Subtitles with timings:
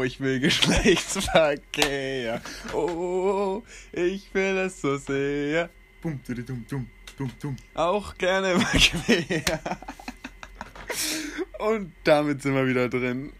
[0.00, 2.40] Oh, ich will Geschlechtsverkehr.
[2.72, 5.68] Oh, ich will es so sehr.
[6.00, 6.88] Bum, dum, dum, dum,
[7.18, 7.56] dum, dum.
[7.74, 9.60] Auch gerne mal quer.
[11.58, 13.34] Und damit sind wir wieder drin.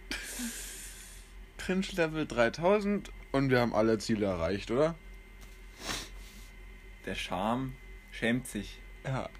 [1.57, 4.97] Cringe Level 3000 und wir haben alle Ziele erreicht, oder?
[7.07, 7.73] Der Charme
[8.11, 8.77] schämt sich.
[9.07, 9.31] Ja.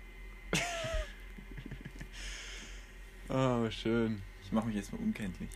[3.29, 4.23] oh, schön.
[4.43, 5.51] Ich mache mich jetzt mal unkenntlich.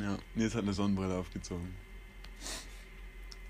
[0.00, 1.74] Ja, Nils hat eine Sonnenbrille aufgezogen.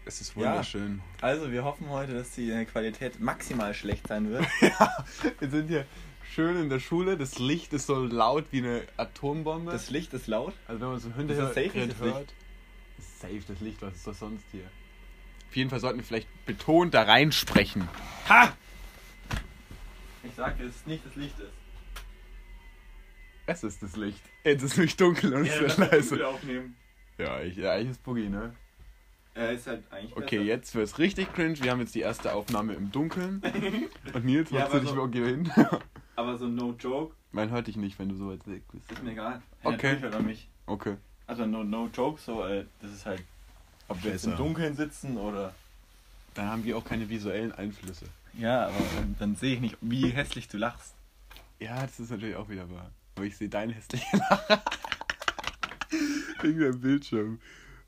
[0.04, 1.02] Es ist wunderschön.
[1.20, 4.46] Also, wir hoffen heute, dass die äh, Qualität maximal schlecht sein wird.
[4.60, 5.04] Ja,
[5.40, 5.84] wir sind hier
[6.32, 7.16] schön in der Schule.
[7.16, 9.73] Das Licht ist so laut wie eine Atombombe.
[9.73, 10.54] Das Licht ist laut.
[10.68, 12.34] also wenn man so hinterher das safe, gerade das hört.
[12.98, 14.65] Ist safe das Licht, was ist das sonst hier?
[15.48, 17.88] Auf jeden Fall sollten wir vielleicht betont da reinsprechen.
[18.28, 18.56] Ha!
[20.23, 21.66] Ich sag dass es nicht das Licht ist.
[23.46, 24.20] Es ist das Licht.
[24.45, 26.27] Jetzt ist nämlich dunkel und es wird leise.
[26.27, 26.77] aufnehmen.
[27.18, 28.54] Ja, ich, ja, eigentlich ist Boogie, ne?
[29.34, 30.48] Er ist halt eigentlich Okay, besser.
[30.48, 31.59] jetzt wird's richtig cringe.
[31.62, 33.43] Wir haben jetzt die erste Aufnahme im Dunkeln.
[34.15, 35.52] Und Nils, Ja, du dich so- okay hin?
[36.16, 38.90] Aber so no joke, Mein hört dich nicht, wenn du so weit weg bist.
[38.90, 39.43] ist mir egal.
[39.62, 39.76] Okay.
[39.76, 40.49] natürlich hört er mich.
[40.66, 40.96] Okay.
[41.26, 43.23] Also no, no joke, so, äh, das ist halt,
[43.88, 44.37] ob wir jetzt im.
[44.37, 45.54] Dunkeln sitzen oder...
[46.34, 48.06] Dann haben wir auch keine visuellen Einflüsse.
[48.34, 50.95] Ja, aber dann, dann sehe ich nicht, wie hässlich du lachst.
[51.59, 52.90] Ja, das ist natürlich auch wieder wahr.
[53.16, 54.59] Aber ich sehe deinen hässlichen Lachen.
[56.42, 57.40] Wegen deinem Bildschirm.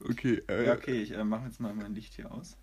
[0.08, 2.56] Okay, äh, Ja, okay, ich äh, mache jetzt mal mein Licht hier aus.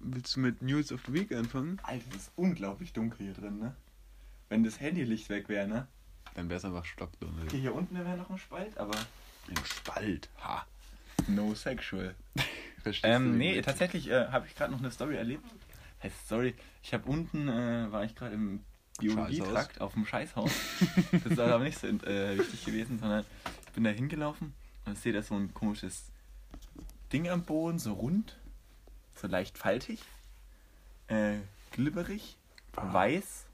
[0.00, 1.78] willst du mit News of the Week anfangen?
[1.82, 3.74] Alter, das ist unglaublich dunkel hier drin, ne?
[4.48, 5.86] Wenn das Handylicht weg wäre, ne?
[6.34, 7.44] Dann wäre es einfach stockdunkel.
[7.44, 8.96] Okay, hier unten wäre noch ein Spalt, aber
[9.48, 10.28] Ein Spalt.
[10.42, 10.66] Ha.
[11.28, 12.14] no sexual.
[12.82, 15.44] Verstehst du Ähm, den nee, tatsächlich äh, habe ich gerade noch eine Story erlebt.
[16.02, 18.60] Heißt Story, ich habe unten, äh, war ich gerade im
[18.98, 20.52] Biologietrakt auf dem Scheißhaus.
[21.12, 23.24] das ist aber nicht so äh, wichtig gewesen, sondern
[23.66, 24.54] ich bin da hingelaufen
[24.86, 26.04] und sehe da so ein komisches
[27.12, 28.36] Ding am Boden, so rund,
[29.14, 30.00] so leicht faltig,
[31.08, 31.38] äh,
[31.72, 32.36] glibberig,
[32.76, 32.92] Ah.
[32.92, 33.46] weiß.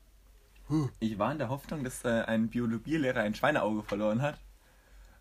[1.01, 4.39] Ich war in der Hoffnung, dass äh, ein Biologielehrer ein Schweineauge verloren hat.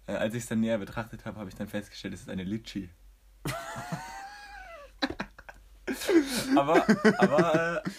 [0.06, 2.44] Äh, als ich es dann näher betrachtet habe, habe ich dann festgestellt, es ist eine
[2.44, 2.90] Litschi.
[6.56, 6.86] aber
[7.18, 7.90] aber äh,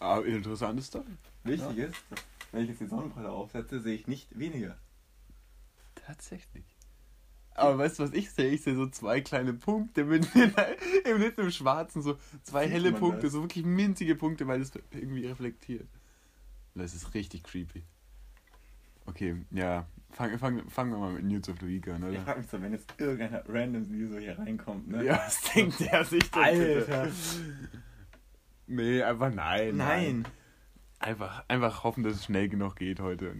[0.00, 1.16] Ah, interessante Story.
[1.44, 1.96] Wichtig ist,
[2.52, 4.76] wenn ich jetzt die Sonnenbrille aufsetze, sehe ich nicht weniger.
[5.94, 6.64] Tatsächlich.
[7.54, 8.50] Aber weißt du, was ich sehe?
[8.50, 13.22] Ich sehe so zwei kleine Punkte mit im im Schwarzen, so zwei Sieht helle Punkte,
[13.22, 13.32] das?
[13.32, 15.88] so wirklich minzige Punkte, weil es irgendwie reflektiert.
[16.74, 17.82] Und Das ist richtig creepy.
[19.06, 19.86] Okay, ja.
[20.10, 22.20] Fangen fang, fangen wir mal mit News of the Week an, Ich oder?
[22.22, 25.04] frage mich so, wenn jetzt irgendeiner random User hier reinkommt, ne?
[25.04, 27.02] Ja, was denkt der sich denn Alter.
[27.04, 27.12] bitte?
[28.68, 29.76] Nee, einfach nein.
[29.76, 30.24] Nein.
[31.00, 33.34] Einfach, einfach hoffen, dass es schnell genug geht heute.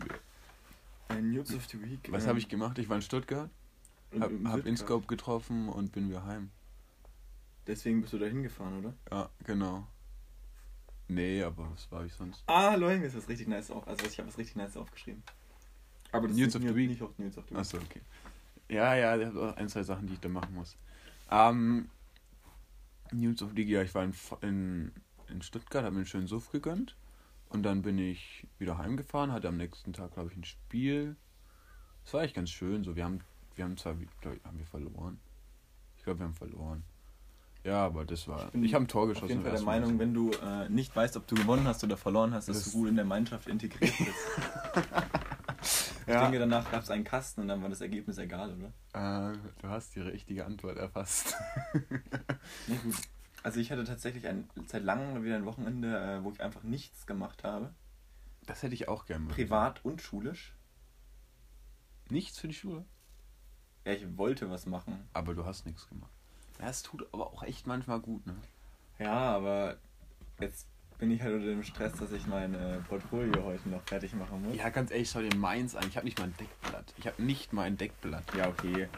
[1.08, 2.00] Äh, News of the Week.
[2.10, 2.78] was ähm, habe ich gemacht?
[2.78, 3.50] Ich war in Stuttgart,
[4.12, 4.64] und hab, im hab.
[4.66, 6.50] Inscope getroffen und bin wieder heim.
[7.66, 8.94] Deswegen bist du da hingefahren, oder?
[9.10, 9.86] Ja, genau.
[11.08, 12.42] Nee, aber was war ich sonst?
[12.47, 13.86] Ah, Leute, mir ist was richtig nice auf.
[13.88, 15.22] Also ich habe was richtig nice aufgeschrieben.
[16.12, 16.88] Aber das News of the Week.
[16.88, 17.58] nicht auf News of the Week.
[17.58, 18.00] Achso, okay.
[18.68, 20.76] Ja, ja, ich habe auch ein, zwei Sachen, die ich da machen muss.
[21.30, 21.88] Ähm,
[23.12, 24.92] News of the Week, ja, ich war in, in,
[25.28, 26.94] in Stuttgart, habe mir einen schönen Suff gegönnt.
[27.50, 31.16] Und dann bin ich wieder heimgefahren, hatte am nächsten Tag, glaube ich, ein Spiel.
[32.04, 32.84] Das war eigentlich ganz schön.
[32.84, 33.20] So, wir haben,
[33.54, 35.19] wir haben zwar, glaube ich, haben wir verloren.
[35.97, 36.82] Ich glaube, wir haben verloren.
[37.64, 38.47] Ja, aber das war.
[38.47, 39.32] Ich, bin habe ein Tor geschossen.
[39.32, 39.98] Im Fall der Meinung, Mal.
[39.98, 42.78] wenn du äh, nicht weißt, ob du gewonnen hast oder verloren hast, dass Das- du
[42.78, 44.10] gut in der Mannschaft integriert bist.
[46.06, 46.22] Ich Ja.
[46.22, 49.30] denke, danach gab es einen Kasten und dann war das Ergebnis egal, oder?
[49.32, 51.34] Äh, du hast die richtige Antwort erfasst.
[52.66, 52.94] Nee, gut.
[53.43, 57.06] Also ich hatte tatsächlich ein, seit langem wieder ein Wochenende, äh, wo ich einfach nichts
[57.06, 57.72] gemacht habe.
[58.47, 59.26] Das hätte ich auch gerne.
[59.28, 60.54] Privat und schulisch.
[62.09, 62.84] Nichts für die Schule.
[63.84, 65.09] Ja, ich wollte was machen.
[65.12, 66.10] Aber du hast nichts gemacht.
[66.60, 68.34] Ja, es tut aber auch echt manchmal gut, ne?
[68.98, 69.77] Ja, aber
[70.41, 70.66] jetzt
[70.98, 74.43] bin ich halt unter dem Stress, dass ich mein äh, Portfolio heute noch fertig machen
[74.43, 74.56] muss.
[74.56, 75.87] Ja, ganz ehrlich, schau dir meins an.
[75.88, 76.94] Ich habe nicht mal ein Deckblatt.
[76.97, 78.25] Ich habe nicht mal ein Deckblatt.
[78.34, 78.88] Ja, okay.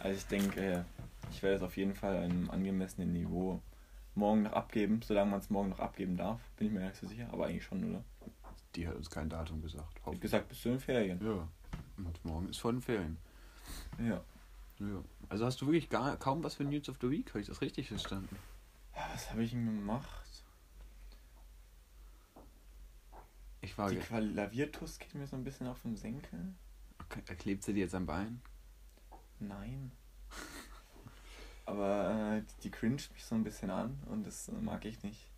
[0.00, 0.84] Also ich denke, äh,
[1.30, 3.60] ich werde es auf jeden Fall einem angemessenen Niveau
[4.14, 6.40] morgen noch abgeben, solange man es morgen noch abgeben darf.
[6.56, 8.04] Bin ich mir gar nicht so sicher, aber eigentlich schon, oder?
[8.74, 10.00] Die hat uns kein Datum gesagt.
[10.12, 11.24] Ich gesagt, bis zu den Ferien.
[11.24, 11.48] Ja.
[11.96, 13.16] Und morgen ist vor den Ferien.
[13.98, 14.22] Ja.
[14.78, 15.02] Ja.
[15.28, 17.28] Also hast du wirklich gar, kaum was für News of the Week?
[17.30, 18.36] Habe ich das richtig verstanden?
[18.94, 20.44] Ja, Was habe ich denn gemacht?
[23.60, 23.90] Ich war.
[23.90, 26.54] Die Klaviertuss geht mir so ein bisschen auf den Senkel.
[27.04, 28.40] Okay, klebt sie dir jetzt am Bein?
[29.38, 29.90] Nein.
[31.66, 35.28] Aber äh, die cringet mich so ein bisschen an und das mag ich nicht.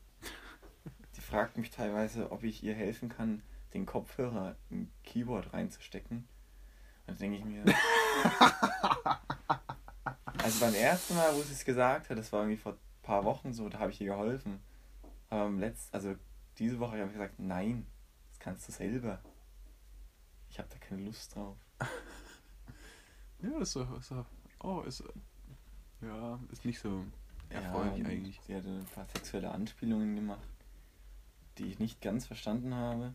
[1.17, 3.43] Die fragt mich teilweise, ob ich ihr helfen kann,
[3.75, 6.19] den Kopfhörer im Keyboard reinzustecken.
[6.19, 7.65] Und dann denke ich mir.
[10.49, 13.25] Also beim ersten Mal, wo sie es gesagt hat, das war irgendwie vor ein paar
[13.25, 14.61] Wochen so, da habe ich ihr geholfen.
[15.29, 16.15] Aber im letzten, also
[16.59, 17.87] diese Woche habe ich gesagt, nein,
[18.31, 19.21] das kannst du selber.
[20.49, 21.59] Ich habe da keine Lust drauf.
[23.43, 24.25] ja, ist so, ist so,
[24.61, 25.05] oh, ist,
[26.03, 27.05] ja, ist nicht so
[27.51, 28.41] erfreulich ja, eigentlich.
[28.47, 30.49] Sie hatte ein paar sexuelle Anspielungen gemacht,
[31.59, 33.15] die ich nicht ganz verstanden habe.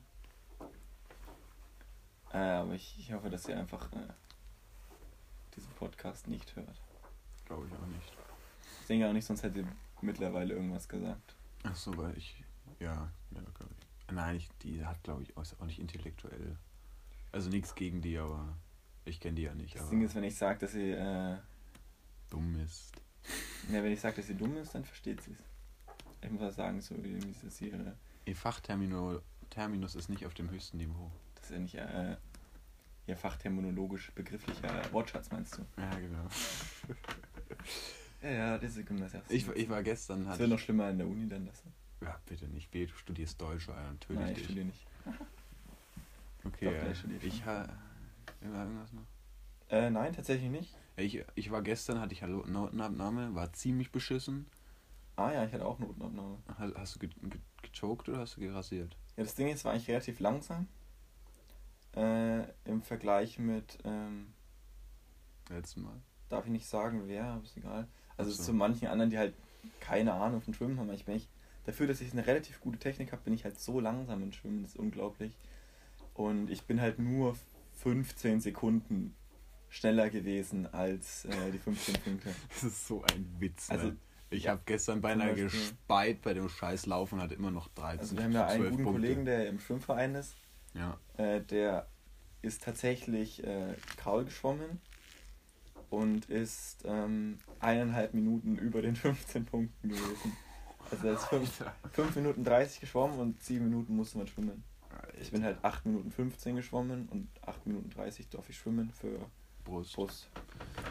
[2.32, 4.14] Äh, aber ich, ich hoffe, dass sie einfach äh,
[5.56, 6.82] diesen Podcast nicht hört.
[7.46, 8.12] Glaube ich auch nicht.
[8.82, 9.68] Ich denke auch nicht, sonst hätte sie
[10.02, 11.36] mittlerweile irgendwas gesagt.
[11.64, 12.44] Ach so, weil ich,
[12.80, 14.14] ja, ja, glaube ich.
[14.14, 16.58] Nein, ich, die hat, glaube ich, auch nicht intellektuell.
[17.32, 18.58] Also nichts gegen die, aber
[19.06, 19.76] ich kenne die ja nicht.
[19.76, 21.38] Das Ding ist, wenn ich sage, dass sie äh,
[22.34, 22.92] dumm ist.
[23.72, 25.44] Ja, wenn ich sage, dass sie dumm ist, dann versteht sie es.
[26.22, 27.74] Ich muss was sagen, so wie das hier.
[27.74, 29.22] Äh, ihr Fachterminus
[29.96, 31.12] ist nicht auf dem höchsten Niveau.
[31.36, 32.18] Das ist ja nicht äh,
[33.08, 35.66] ihr fachterminologisch begrifflicher Wortschatz, meinst du?
[35.78, 36.28] Ja, genau.
[38.22, 39.34] ja, ja, das ist das erste.
[39.34, 40.26] Ich, ich war gestern.
[40.26, 41.64] Das wird noch schlimmer in der Uni dann, das.
[42.02, 42.72] Ja, bitte nicht.
[42.72, 43.92] B, du studierst Deutsch, Alter.
[43.92, 44.22] Natürlich.
[44.22, 44.86] Nein, ich studiere nicht.
[46.46, 47.68] okay, Doch, ich, ich ha,
[48.42, 49.06] irgendwas noch?
[49.70, 50.74] Äh, nein, tatsächlich nicht.
[50.96, 54.46] Ich, ich war gestern, hatte ich Notenabnahme, war ziemlich beschissen.
[55.16, 56.38] Ah ja, ich hatte auch Notenabnahme.
[56.58, 58.96] Hast, hast du ge, ge, gechoked oder hast du gerasiert?
[59.16, 60.68] Ja, das Ding ist, war eigentlich relativ langsam.
[61.96, 63.80] Äh, Im Vergleich mit.
[63.84, 64.34] Ähm,
[65.50, 66.02] Letzten Mal.
[66.30, 67.88] Darf ich nicht sagen, wer, aber ist egal.
[68.18, 68.44] Also so.
[68.44, 69.36] zu manchen anderen, die halt
[69.80, 70.92] keine Ahnung von Schwimmen haben.
[70.94, 71.28] Ich bin ich,
[71.66, 74.64] dafür, dass ich eine relativ gute Technik habe, bin ich halt so langsam im Schwimmen.
[74.64, 75.38] Das ist unglaublich.
[76.14, 77.36] Und ich bin halt nur
[77.74, 79.16] 15 Sekunden
[79.74, 82.30] schneller gewesen als äh, die 15 Punkte.
[82.50, 83.70] Das ist so ein Witz.
[83.72, 83.98] Also, ne?
[84.30, 88.00] ich ja, habe gestern beinahe gespeit bei dem scheiß Laufen und hatte immer noch 13.
[88.00, 89.02] Also wir haben ja einen guten Punkte.
[89.02, 90.36] Kollegen, der im Schwimmverein ist.
[90.76, 91.00] Ja.
[91.18, 91.88] Äh, der
[92.44, 94.80] ist tatsächlich äh, Kraul geschwommen
[95.90, 100.38] und ist ähm, eineinhalb Minuten über den 15 Punkten gewesen.
[100.92, 101.26] Also er ist
[101.94, 104.64] 5 Minuten 30 geschwommen und 7 Minuten musste man schwimmen.
[104.90, 105.20] Alter.
[105.20, 109.18] Ich bin halt 8 Minuten 15 geschwommen und 8 Minuten 30 darf ich schwimmen für
[109.64, 109.96] Brust.
[109.96, 110.30] Brust.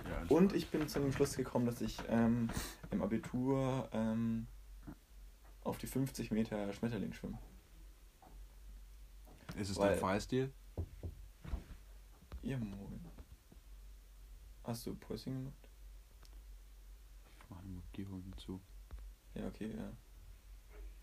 [0.09, 2.51] Ja, und ich bin zu dem Schluss gekommen, dass ich ähm,
[2.91, 4.47] im Abitur ähm,
[5.65, 7.39] auf die 50 Meter Schmetterling schwimme.
[9.57, 10.53] Ist es Weil, dein Freistil?
[12.43, 13.05] Ja, morgen.
[14.65, 15.69] Hast du Päuschen gemacht?
[17.31, 18.61] Ich mache eine Markierung zu.
[19.35, 19.93] Ja, okay, ja.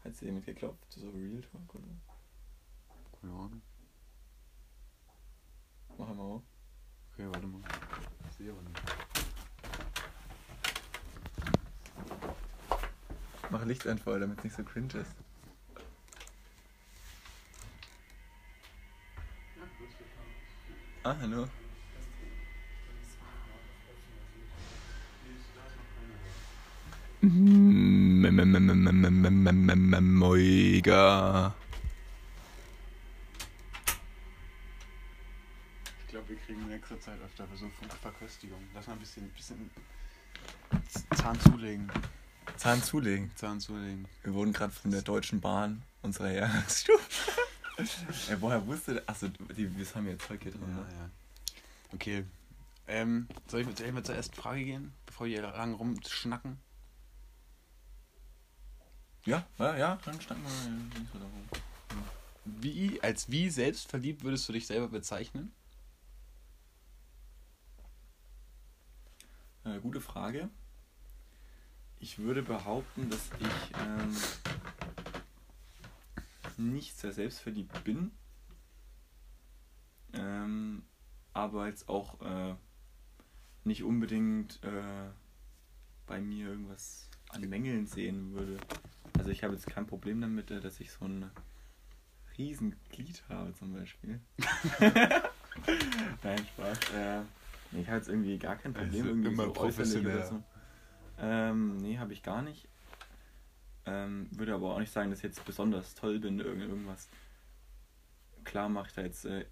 [0.03, 0.91] Hat sie jemand geklopft?
[0.91, 1.87] So Real Talk oder?
[3.19, 3.61] Keine Ahnung.
[5.97, 6.43] Mach mal auf.
[7.19, 7.59] Okay, warte mal.
[8.29, 8.81] Ich sehe aber nicht.
[13.49, 15.15] Mach Licht einfach, damit es nicht so cringe ist.
[21.03, 21.49] Ah, hallo.
[30.01, 31.53] Moiga.
[35.99, 37.69] Ich glaube, wir kriegen in nächster Zeit öfter für so
[38.01, 38.59] Verköstigung.
[38.73, 39.69] Lass mal ein bisschen, bisschen
[41.15, 41.91] Zahn zulegen.
[42.57, 43.31] Zahn zulegen?
[43.35, 44.07] Zahn zulegen.
[44.23, 47.31] Wir wurden gerade von der Deutschen Bahn unserer Jahresstufe.
[48.29, 50.63] Ey, woher wusste Achso, die, das haben wir jetzt Zeug hier drin.
[50.69, 50.87] Ja, ne?
[50.91, 51.09] ja.
[51.93, 52.25] Okay.
[52.87, 56.57] Ähm, soll, ich, soll ich mal zur ersten Frage gehen, bevor wir lang rumschnacken?
[59.25, 61.47] Ja, ja, ja, dann schnacken wir nicht so darum.
[62.45, 65.53] Wie, als wie selbstverliebt würdest du dich selber bezeichnen?
[69.69, 70.49] Äh, gute Frage.
[71.99, 74.15] Ich würde behaupten, dass ich ähm,
[76.57, 78.11] nicht sehr selbstverliebt bin.
[80.13, 80.83] Ähm,
[81.33, 82.55] aber jetzt auch äh,
[83.63, 85.09] nicht unbedingt äh,
[86.07, 88.57] bei mir irgendwas an Mängeln sehen würde.
[89.17, 91.29] Also ich habe jetzt kein Problem damit, äh, dass ich so ein
[92.37, 94.19] Riesenglied habe zum Beispiel.
[96.23, 96.79] Nein, Spaß.
[96.95, 97.21] Äh,
[97.71, 98.93] ich habe jetzt irgendwie gar kein Problem.
[98.93, 100.25] Also irgendwie immer so professionell.
[100.25, 100.43] So.
[101.19, 102.67] Ähm, nee, habe ich gar nicht.
[103.85, 107.09] Ähm, würde aber auch nicht sagen, dass ich jetzt besonders toll bin, irgendwas.
[108.43, 109.45] Klar mache ich da jetzt, äh,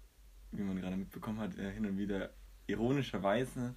[0.52, 2.30] wie man gerade mitbekommen hat, äh, hin und wieder
[2.66, 3.74] ironischerweise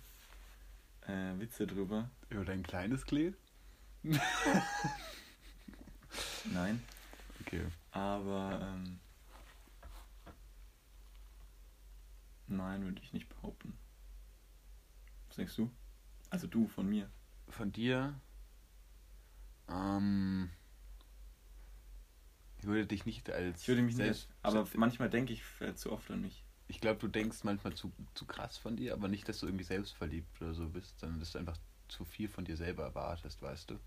[1.08, 2.10] äh, Witze drüber.
[2.30, 3.36] Über dein kleines Glied?
[6.54, 6.82] Nein.
[7.42, 7.62] Okay.
[7.92, 9.00] Aber ähm,
[12.48, 13.78] nein, würde ich nicht behaupten.
[15.32, 15.72] Was denkst du?
[16.30, 17.10] Also du von mir.
[17.48, 18.20] Von dir?
[19.70, 20.50] Ähm,
[22.60, 23.62] ich würde dich nicht als.
[23.62, 24.38] Ich würde mich selbst, nicht.
[24.44, 25.42] Aber manchmal denke ich
[25.76, 26.44] zu oft an mich.
[26.68, 29.64] Ich glaube, du denkst manchmal zu, zu krass von dir, aber nicht, dass du irgendwie
[29.64, 31.58] selbstverliebt oder so bist, sondern dass du einfach
[31.88, 33.80] zu viel von dir selber erwartest, weißt du?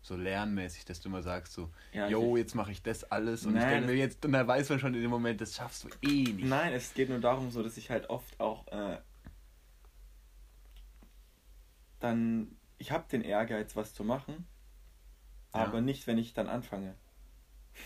[0.00, 3.46] So lernmäßig, dass du immer sagst so, Ja, yo, ich- jetzt mache ich das alles
[3.46, 5.56] und Nein, ich denke mir jetzt, und da weiß man schon in dem Moment, das
[5.56, 6.44] schaffst du eh nicht.
[6.44, 9.00] Nein, es geht nur darum, so dass ich halt oft auch äh,
[12.04, 14.46] dann ich habe den Ehrgeiz, was zu machen,
[15.54, 15.62] Ja.
[15.62, 16.94] aber nicht, wenn ich dann anfange.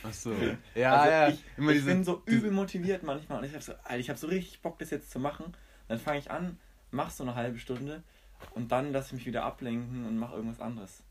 [0.03, 0.35] Ach so.
[0.75, 1.29] Ja, also ja.
[1.29, 4.27] Ich, ich diese- bin so übel motiviert manchmal und ich habe so, ich habe so
[4.27, 5.55] richtig Bock, das jetzt zu machen.
[5.87, 6.59] Dann fange ich an,
[6.91, 8.03] mach so eine halbe Stunde
[8.55, 11.03] und dann lasse ich mich wieder ablenken und mache irgendwas anderes.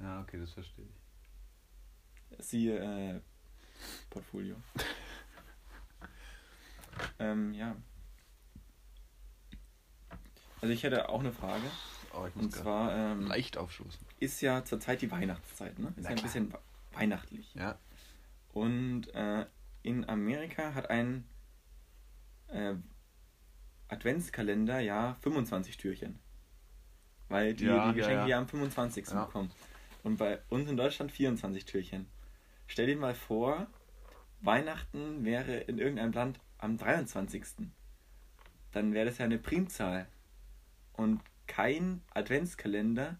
[0.00, 2.44] Ja, okay, das verstehe ich.
[2.44, 3.20] Siehe äh,
[4.10, 4.56] Portfolio.
[7.18, 7.76] ähm, ja.
[10.60, 11.64] Also ich hätte auch eine Frage.
[12.16, 14.00] Oh, ich muss Und zwar ähm, leicht aufstoßen.
[14.20, 15.92] ist ja zurzeit die Weihnachtszeit, ne?
[15.96, 16.58] Ist ja ein bisschen we-
[16.92, 17.52] weihnachtlich.
[17.54, 17.78] Ja.
[18.52, 19.46] Und äh,
[19.82, 21.24] in Amerika hat ein
[22.48, 22.74] äh,
[23.88, 26.18] Adventskalender ja 25 Türchen.
[27.28, 28.26] Weil die, Ja, die Geschenke ja.
[28.28, 29.08] ja am 25.
[29.08, 29.24] Ja.
[29.24, 29.50] bekommen.
[30.02, 32.06] Und bei uns in Deutschland 24 Türchen.
[32.66, 33.66] Stell dir mal vor,
[34.40, 37.44] Weihnachten wäre in irgendeinem Land am 23.
[38.72, 40.06] Dann wäre das ja eine Primzahl.
[40.92, 43.16] Und kein Adventskalender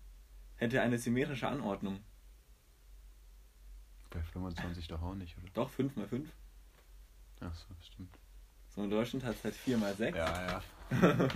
[0.57, 2.01] hätte eine symmetrische Anordnung.
[4.11, 5.49] Bei 25 doch auch nicht, oder?
[5.55, 6.29] Doch, 5 mal 5.
[7.41, 8.17] Ach so, stimmt.
[8.69, 10.17] So in Deutschland hat es halt 4 mal 6.
[10.17, 10.63] Ja, ja.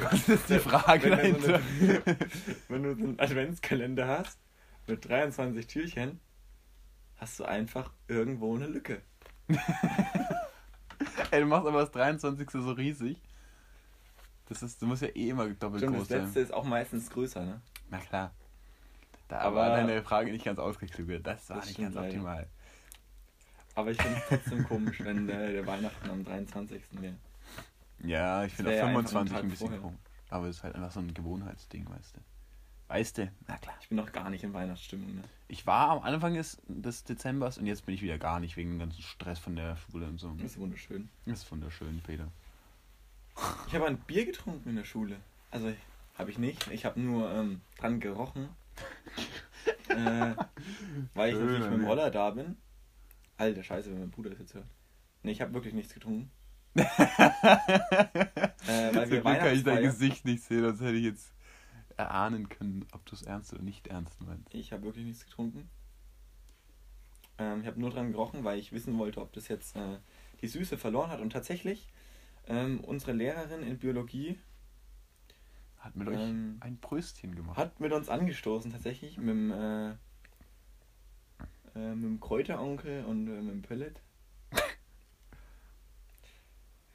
[0.00, 1.54] Was ist die Frage wenn, du dahinter?
[1.56, 2.02] eine-
[2.68, 4.38] wenn du so einen Adventskalender hast
[4.86, 6.20] mit 23 Türchen,
[7.16, 9.02] hast du einfach irgendwo eine Lücke.
[11.30, 12.50] Ey, du machst aber das 23.
[12.50, 13.20] so riesig.
[14.48, 16.42] Das ist, du musst ja eh immer doppelt Stimmt, groß das letzte sein.
[16.44, 17.60] ist auch meistens größer, ne?
[17.90, 18.32] Na klar.
[19.28, 21.26] Da Aber- war deine Frage nicht ganz ausgeklügelt.
[21.26, 22.06] Das war Das nicht ganz leider.
[22.08, 22.46] optimal.
[23.74, 26.82] Aber ich finde es trotzdem komisch, wenn der, der Weihnachten am 23.
[27.00, 27.14] wäre.
[28.02, 29.80] Ja, ich finde auch ja einfach 25 einen ein bisschen vorher.
[29.82, 30.00] komisch.
[30.30, 32.20] Aber es ist halt einfach so ein Gewohnheitsding, weißt du.
[32.88, 33.30] Weißt du?
[33.46, 33.74] Na klar.
[33.82, 35.22] Ich bin noch gar nicht in Weihnachtsstimmung, ne?
[35.48, 38.70] Ich war am Anfang des, des Dezembers und jetzt bin ich wieder gar nicht wegen
[38.70, 40.32] dem ganzen Stress von der Schule und so.
[40.34, 41.08] Das ist wunderschön.
[41.26, 42.28] Das ist wunderschön, Peter.
[43.66, 45.16] Ich habe ein Bier getrunken in der Schule.
[45.50, 45.72] Also,
[46.16, 46.68] habe ich nicht.
[46.68, 48.48] Ich habe nur ähm, dran gerochen.
[49.88, 50.34] äh,
[51.14, 51.84] weil ich natürlich mit dem.
[51.84, 52.56] Roller da bin.
[53.36, 54.66] Alter Scheiße, wenn mein Bruder das jetzt hört.
[55.22, 56.30] Ne, ich habe wirklich nichts getrunken.
[56.74, 56.84] äh,
[58.66, 59.82] weil Zum wir Glück kann ich dein.
[59.82, 61.32] Gesicht nicht sehen, sonst hätte ich jetzt
[61.96, 64.54] erahnen können, ob du es ernst oder nicht ernst meinst.
[64.54, 65.68] Ich habe wirklich nichts getrunken.
[67.38, 69.98] Ähm, ich habe nur dran gerochen, weil ich wissen wollte, ob das jetzt äh,
[70.40, 71.20] die Süße verloren hat.
[71.20, 71.88] Und tatsächlich,
[72.48, 74.38] ähm, unsere Lehrerin in Biologie
[75.78, 77.56] Hat mit euch Ähm, ein Bröstchen gemacht.
[77.56, 79.90] hat mit uns angestoßen, tatsächlich, mit dem, äh,
[81.74, 84.00] äh, mit dem Kräuteronkel und äh, mit dem Pellet.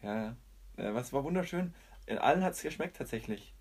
[0.01, 0.35] ja,
[0.77, 1.73] äh, was war wunderschön.
[2.05, 3.53] In allen hat es geschmeckt, tatsächlich.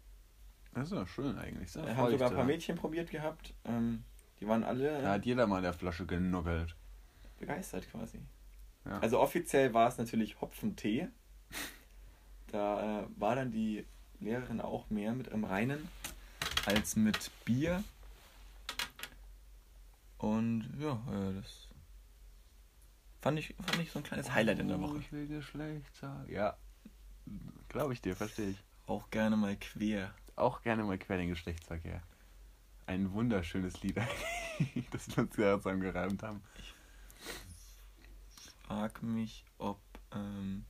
[0.75, 1.75] Das ist ja schön eigentlich.
[1.75, 2.45] Wir haben sogar ein paar.
[2.45, 3.55] Mädchen probiert gehabt.
[3.65, 4.03] Ähm,
[4.41, 6.75] die waren alle äh, Da hat jeder mal in der Flasche genuggelt.
[7.39, 8.19] begeistert quasi.
[8.85, 8.99] Ja.
[8.99, 11.09] Also offiziell war es natürlich Hopfentee.
[12.53, 13.85] Da äh, war dann die
[14.21, 15.89] Lehrerin auch mehr mit im Reinen
[16.67, 17.83] als mit Bier.
[20.19, 21.69] Und ja, äh, das
[23.21, 24.99] fand ich, fand ich so ein kleines Highlight in der Oh, Woche.
[24.99, 26.31] Ich will Geschlecht sagen.
[26.31, 26.57] Ja.
[27.69, 28.63] Glaube ich dir, verstehe ich.
[28.87, 30.15] Auch gerne mal quer.
[30.37, 32.03] Auch gerne mal quer den Geschlechtsverkehr.
[32.87, 33.97] Ein wunderschönes Lied
[34.91, 36.43] das wir uns gerade zusammengereimt haben.
[38.67, 39.81] Frag mich, ob
[40.15, 40.65] ähm,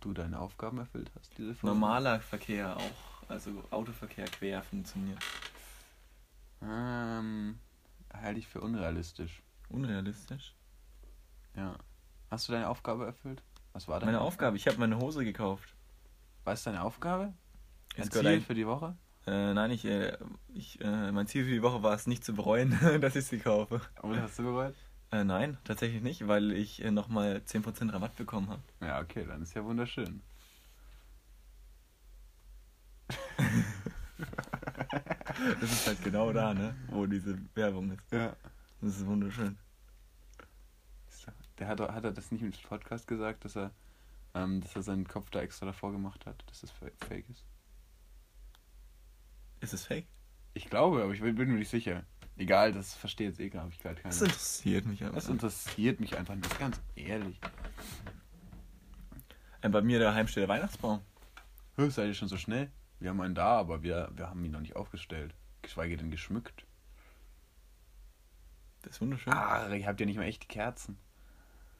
[0.00, 1.74] Du deine Aufgaben erfüllt hast, diese Folge?
[1.74, 5.18] normaler Verkehr auch, also Autoverkehr quer funktioniert.
[6.62, 7.58] Ähm,
[8.12, 9.42] halte ich für unrealistisch.
[9.68, 10.54] Unrealistisch.
[11.54, 11.74] Ja.
[12.30, 13.42] Hast du deine Aufgabe erfüllt?
[13.72, 15.74] Was war deine Meine Aufgabe, ich habe meine Hose gekauft.
[16.44, 17.34] Was ist deine Aufgabe?
[17.96, 18.96] Ein Ist Ziel ein- für die Woche?
[19.26, 20.16] Äh, nein, ich, äh,
[20.54, 22.70] ich äh, mein Ziel für die Woche war es nicht zu bereuen,
[23.02, 23.80] dass ich sie kaufe.
[24.02, 24.74] Und hast du bereut?
[25.12, 28.62] Äh, nein, tatsächlich nicht, weil ich äh, nochmal 10% Rabatt bekommen habe.
[28.80, 30.22] Ja, okay, dann ist ja wunderschön.
[35.60, 36.74] Das ist halt genau da, ne?
[36.88, 38.12] Wo diese Werbung ist.
[38.12, 38.36] Ja.
[38.80, 39.56] Das ist wunderschön.
[41.58, 43.70] Der hat, hat er das nicht im Podcast gesagt, dass er,
[44.34, 47.44] ähm, dass er seinen Kopf da extra davor gemacht hat, dass das fa- fake ist?
[49.60, 50.06] Ist es fake?
[50.54, 52.04] Ich glaube, aber ich bin mir nicht sicher.
[52.40, 54.08] Egal, das versteht jetzt eh, glaube ich, gerade keiner.
[54.08, 55.14] Das interessiert mich einfach.
[55.14, 57.38] Das interessiert mich einfach nicht, ganz ehrlich.
[59.60, 61.02] Äh, bei mir daheim steht der Weihnachtsbaum.
[61.76, 62.72] Hö, seid ihr schon so schnell?
[62.98, 65.34] Wir haben einen da, aber wir, wir haben ihn noch nicht aufgestellt.
[65.60, 66.64] Geschweige denn geschmückt.
[68.80, 69.34] Das ist wunderschön.
[69.34, 70.96] Ah, ihr habt ja nicht mal echte Kerzen.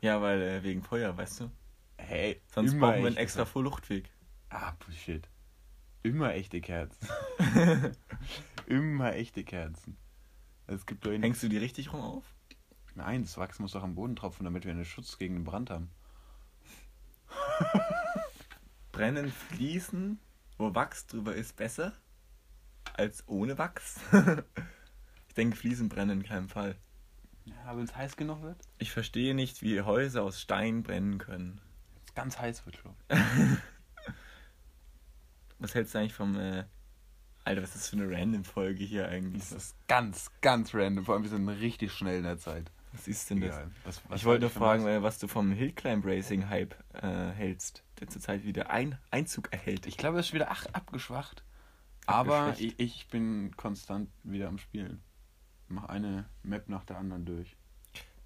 [0.02, 1.50] Ja, weil äh, wegen Feuer, weißt du?
[1.96, 4.10] Hey, Sonst brauchen wir einen extra Luftweg.
[4.50, 5.26] Ah, Bullshit.
[6.02, 7.08] Immer echte Kerzen.
[8.66, 9.96] Immer echte Kerzen.
[10.70, 12.24] Es gibt doch Hängst du die richtig rum auf?
[12.94, 15.68] Nein, das Wachs muss doch am Boden tropfen, damit wir einen Schutz gegen den Brand
[15.68, 15.90] haben.
[18.92, 20.20] Brennen Fliesen,
[20.58, 21.92] wo Wachs drüber ist, besser
[22.94, 23.98] als ohne Wachs?
[25.28, 26.76] ich denke, Fliesen brennen in keinem Fall.
[27.44, 28.58] Ja, wenn es heiß genug wird?
[28.78, 31.60] Ich verstehe nicht, wie Häuser aus Stein brennen können.
[31.94, 33.58] Wenn es ganz heiß wird, glaube ich.
[35.58, 36.38] was hältst du eigentlich vom.
[36.38, 36.64] Äh...
[37.50, 39.42] Alter, was ist das für eine random-Folge hier eigentlich?
[39.42, 41.04] Das ist ganz, ganz random.
[41.04, 42.70] Vor allem, wir sind richtig schnell in der Zeit.
[42.92, 43.56] Was ist denn das?
[43.84, 44.90] Was, was ich wollte nur fragen, was?
[44.90, 49.86] Äh, was du vom Hillclimb Racing Hype äh, hältst, der zurzeit wieder ein Einzug erhält.
[49.86, 51.42] Ich glaube, es ist wieder ach, abgeschwacht.
[52.06, 55.02] Aber ich, ich, bin konstant wieder am Spielen.
[55.66, 57.56] Mach eine Map nach der anderen durch.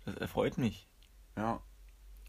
[0.04, 0.86] Das erfreut mich.
[1.34, 1.62] Ja.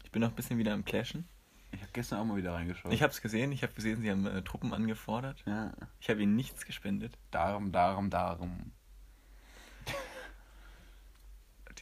[0.02, 1.28] Ich bin noch ein bisschen wieder am Clashen.
[1.76, 2.90] Ich habe gestern auch mal wieder reingeschaut.
[2.90, 3.52] Ich habe es gesehen.
[3.52, 5.44] Ich habe gesehen, sie haben äh, Truppen angefordert.
[5.44, 5.74] Ja.
[6.00, 7.18] Ich habe ihnen nichts gespendet.
[7.30, 8.72] Darum, darum, darum.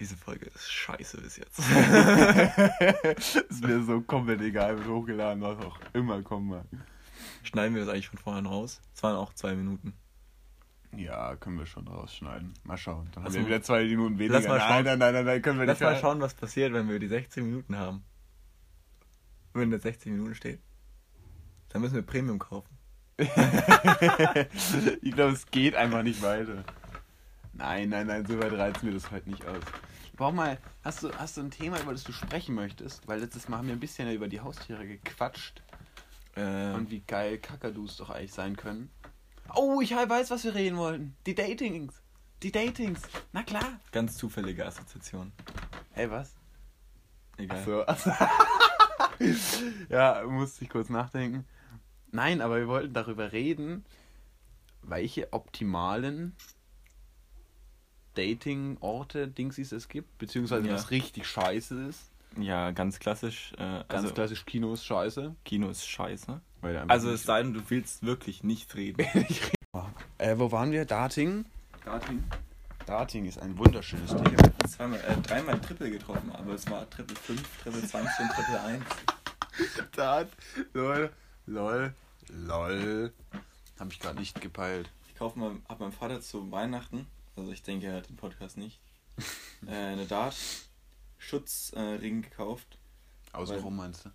[0.00, 1.60] Diese Folge ist scheiße bis jetzt.
[3.48, 6.64] ist mir so komplett egal, wird hochgeladen, was auch immer kommen mag.
[7.44, 8.80] Schneiden wir das eigentlich von vorhin raus?
[8.92, 9.94] Es waren auch zwei Minuten.
[10.96, 12.54] Ja, können wir schon rausschneiden.
[12.64, 13.08] Mal schauen.
[13.12, 14.40] Dann haben wir wieder zwei Minuten weniger.
[14.40, 14.84] Lass mal schauen.
[14.84, 15.88] Nein, nein, nein, nein, können wir Lass nicht.
[15.88, 18.02] Lass mal schauen, was passiert, wenn wir die 16 Minuten haben.
[19.54, 20.61] Wenn da 16 Minuten steht.
[21.70, 22.76] Dann müssen wir Premium kaufen.
[23.18, 26.64] ich glaube, es geht einfach nicht weiter.
[27.52, 29.62] Nein, nein, nein, so weit reizen wir das heute nicht aus.
[30.16, 33.06] Brauch mal, hast du, hast du ein Thema, über das du sprechen möchtest?
[33.06, 35.62] Weil letztes Mal haben wir ein bisschen über die Haustiere gequatscht.
[36.37, 38.90] Äh, und wie geil Kakadus doch eigentlich sein können.
[39.54, 41.16] Oh, ich weiß, was wir reden wollten.
[41.26, 41.94] Die Datings.
[42.42, 43.02] Die Datings.
[43.32, 43.80] Na klar.
[43.92, 45.32] Ganz zufällige Assoziation.
[45.92, 46.34] Hey, was?
[47.37, 47.84] Egal.
[47.87, 48.12] Ach so.
[49.88, 51.44] ja, musste ich kurz nachdenken.
[52.12, 53.85] Nein, aber wir wollten darüber reden,
[54.83, 56.35] welche optimalen
[58.14, 60.74] Dating-Orte, Dingsies es gibt, beziehungsweise ja.
[60.74, 62.11] was richtig scheiße ist.
[62.38, 63.53] Ja, ganz klassisch.
[63.55, 65.35] Äh, ganz also, klassisch, Kino ist scheiße.
[65.44, 66.40] Kino ist scheiße.
[66.88, 69.00] Also es sei denn, du willst wirklich nicht reden.
[70.18, 70.85] äh, wo waren wir?
[70.85, 71.44] Dating?
[71.85, 72.24] Dating.
[72.87, 74.37] Dating ist ein wunderschönes Thema.
[74.68, 78.85] Zweimal, äh, dreimal Triple getroffen, aber es war Triple 5, Triple 20 und Triple 1.
[79.92, 80.29] Dat,
[80.73, 81.12] lol,
[81.47, 81.94] lol,
[82.29, 83.12] lol.
[83.79, 84.90] Hab ich gerade nicht gepeilt.
[85.09, 88.57] Ich kaufe mal, hab meinem Vater zu Weihnachten also ich denke, er hat den Podcast
[88.57, 88.81] nicht,
[89.66, 92.79] äh, eine Dart-Schutzring äh, gekauft.
[93.33, 94.11] Außenrum meinst du?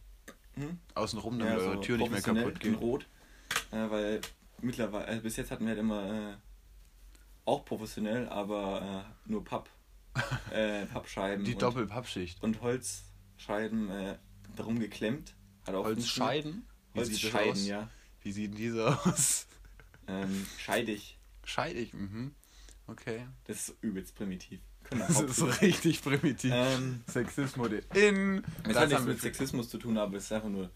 [0.56, 0.80] Hm?
[0.96, 2.80] Außenrum, damit ja, so eure Tür nicht mehr kaputt geht.
[2.80, 3.08] Rot,
[3.72, 4.22] äh, weil
[4.62, 6.36] mittlerweile, also bis jetzt hatten wir halt immer äh,
[7.50, 9.70] auch professionell, aber äh, nur Papp,
[10.52, 11.44] äh, Pappscheiben.
[11.44, 12.42] Die Doppelpappschicht.
[12.44, 14.18] Und Holzscheiben äh,
[14.56, 15.36] darum geklemmt.
[15.66, 16.68] Hat auch Holzscheiden?
[16.96, 17.90] Holzscheiden, ja.
[18.22, 19.48] Wie sieht diese aus?
[20.08, 21.18] Ähm, scheidig.
[21.44, 22.36] Scheidig, mhm.
[22.88, 23.28] Okay.
[23.46, 24.62] Das ist übelst primitiv.
[24.90, 26.52] Das ist so richtig primitiv.
[26.54, 28.44] Ähm, Sexismus in.
[28.64, 30.72] Es hat nichts mit Sexismus zu tun, aber es ist einfach nur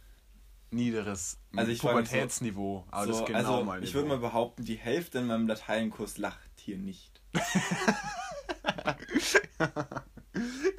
[0.70, 2.86] niederes also ich Pubertätsniveau.
[2.92, 5.48] Aber so, das ist genau also mein Ich würde mal behaupten, die Hälfte in meinem
[5.48, 7.22] Lateinkurs lacht hier nicht.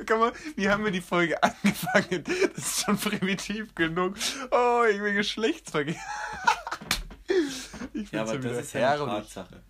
[0.06, 2.24] Kann man, wie haben wir die Folge angefangen?
[2.24, 4.16] Das ist schon primitiv genug.
[4.50, 5.96] Oh, ich bin Geschlechtsverkehr.
[8.12, 9.62] ja, aber das ist ja eine Tatsache.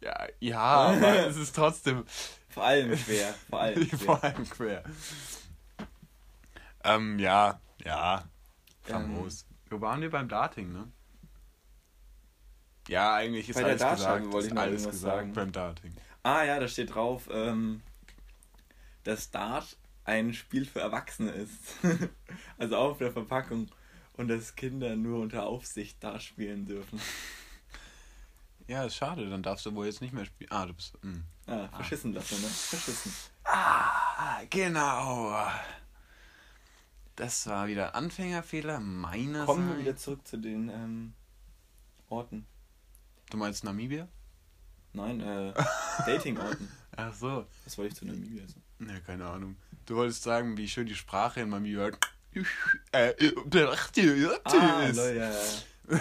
[0.00, 2.04] Ja, ja aber es ist trotzdem.
[2.48, 3.34] Vor allem quer.
[3.48, 3.98] Vor allem quer.
[3.98, 4.84] vor allem quer.
[6.84, 8.24] Ähm, ja, ja.
[8.82, 9.42] Famos.
[9.42, 10.92] Ähm, Wo waren wir beim Dating, ne?
[12.88, 14.32] Ja, eigentlich ist alles gesagt.
[14.32, 15.32] Wollte ich alles gesagt sagen.
[15.32, 15.92] beim Dating.
[16.22, 17.82] Ah ja, da steht drauf, ähm,
[19.04, 21.76] dass Dart ein Spiel für Erwachsene ist.
[22.58, 23.68] also auf der Verpackung.
[24.14, 27.00] Und dass Kinder nur unter Aufsicht Dart spielen dürfen.
[28.66, 30.50] Ja, ist schade, dann darfst du wohl jetzt nicht mehr spielen.
[30.50, 30.94] Ah, du bist.
[31.02, 31.12] Mh.
[31.12, 31.24] Hm.
[31.46, 32.16] Ah, verschissen ah.
[32.16, 32.48] lassen, ne?
[32.48, 33.12] Verschissen.
[33.44, 35.36] Ah, genau.
[37.14, 41.14] Das war wieder Anfängerfehler meiner Kommen wir wieder zurück zu den ähm,
[42.08, 42.46] Orten.
[43.30, 44.08] Du meinst Namibia?
[44.92, 45.52] Nein, äh,
[46.06, 46.68] Dating-Orten.
[46.96, 47.46] Ach so.
[47.64, 48.62] Was wollte ich zu Namibia sagen?
[48.80, 49.56] Ja, keine Ahnung.
[49.84, 51.90] Du wolltest sagen, wie schön die Sprache in Namibia
[52.92, 53.14] äh,
[54.44, 55.96] ah, lol, ja, ja.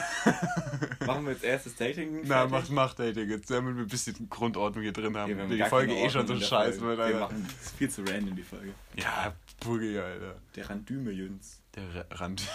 [1.05, 2.21] Machen wir jetzt erstes Dating?
[2.25, 5.37] Na, mach, mach Dating jetzt, damit wir ein bisschen Grundordnung hier drin haben.
[5.37, 7.13] Ja, die Folge eh schon so scheiße wird, Alter.
[7.13, 8.73] Wir machen, das ist viel zu random, die Folge.
[8.95, 10.35] Ja, Boogie, Alter.
[10.55, 11.61] Der Randüme Jüns.
[11.75, 12.41] Der Rand.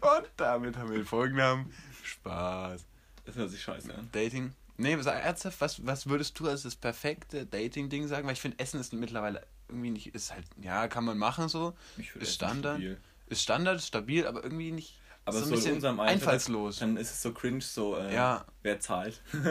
[0.00, 1.72] Und damit haben wir den Folgennamen.
[2.02, 2.84] Spaß.
[3.24, 4.08] Das hört sich scheiße an.
[4.12, 4.52] Dating.
[4.76, 8.26] Nee, sag ernsthaft, was, was würdest du als das perfekte Dating-Ding sagen?
[8.26, 11.74] Weil ich finde, Essen ist mittlerweile irgendwie nicht, ist halt, ja, kann man machen so.
[12.18, 12.76] Ist Standard.
[12.76, 13.00] Stabil.
[13.28, 16.80] Ist Standard, ist stabil, aber irgendwie nicht Aber so, so in unserem Alter, einfallslos.
[16.80, 18.44] Dann ist es so cringe, so, äh, ja.
[18.62, 19.22] wer zahlt.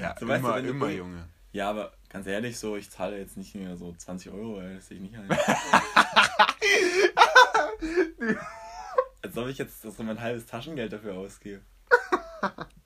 [0.00, 1.28] ja, so, immer, weißt du, immer, Junge.
[1.52, 4.88] Ja, aber ganz ehrlich, so, ich zahle jetzt nicht mehr so 20 Euro, weil das
[4.88, 5.28] sehe ich nicht ein.
[9.22, 11.60] Als ob ich jetzt so mein halbes Taschengeld dafür ausgebe.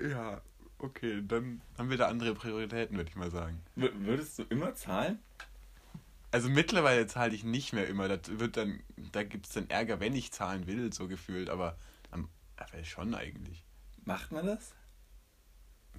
[0.00, 0.40] ja,
[0.78, 3.60] okay, dann haben wir da andere Prioritäten, würde ich mal sagen.
[3.76, 5.18] W würdest du immer zahlen?
[6.30, 8.08] Also mittlerweile zahle ich nicht mehr immer.
[8.08, 8.80] Das wird dann,
[9.12, 11.78] da gibt es dann Ärger, wenn ich zahlen will, so gefühlt, aber,
[12.10, 13.64] aber schon eigentlich.
[14.04, 14.74] Macht man das?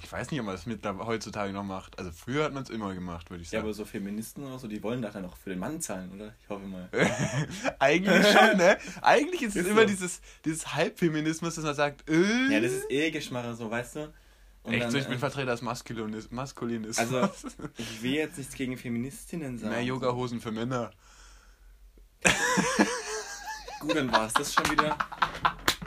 [0.03, 1.97] Ich weiß nicht, ob man das mit heutzutage noch macht.
[1.97, 3.62] Also früher hat man es immer gemacht, würde ich sagen.
[3.62, 6.12] Ja, aber so Feministen oder so, die wollen doch dann auch für den Mann zahlen,
[6.13, 6.34] oder?
[6.41, 6.89] Ich hoffe mal.
[7.79, 8.77] Eigentlich schon, ne?
[9.01, 9.71] Eigentlich ist, ist es so.
[9.71, 13.95] immer dieses, dieses Halbfeminismus, dass man sagt, äh, Ja, das ist eh Geschmack, so, weißt
[13.95, 14.13] du?
[14.63, 17.13] Und Echt dann, so, ich bin äh, Vertreter des Maskulinis Maskulinismus.
[17.13, 17.29] Also,
[17.77, 19.73] ich will jetzt nichts gegen Feministinnen sagen.
[19.73, 20.91] Mehr Yoga-Hosen für Männer.
[23.79, 24.97] Gut, dann war es das schon wieder.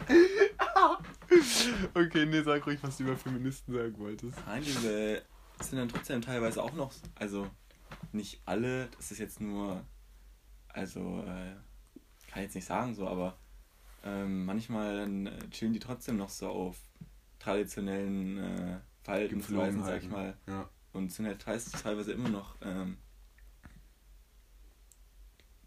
[1.95, 4.39] okay, nee, sag ruhig, was du über Feministen sagen wolltest.
[4.47, 5.23] Nein, diese
[5.61, 7.51] sind dann trotzdem teilweise auch noch, also
[8.13, 9.85] nicht alle, das ist jetzt nur,
[10.69, 11.55] also, äh,
[12.29, 13.39] kann ich jetzt nicht sagen so, aber
[14.05, 16.79] ähm, manchmal dann äh, chillen die trotzdem noch so auf
[17.39, 20.37] traditionellen äh, Verhaltensweisen, sag ich mal.
[20.47, 20.69] Ja.
[20.93, 22.99] Und sind halt teilweise immer noch ähm,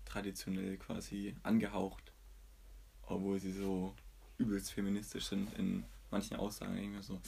[0.06, 2.14] traditionell quasi angehaucht,
[3.04, 3.96] obwohl sie so
[4.42, 7.20] übelst feministisch sind in manchen Aussagen irgendwie so,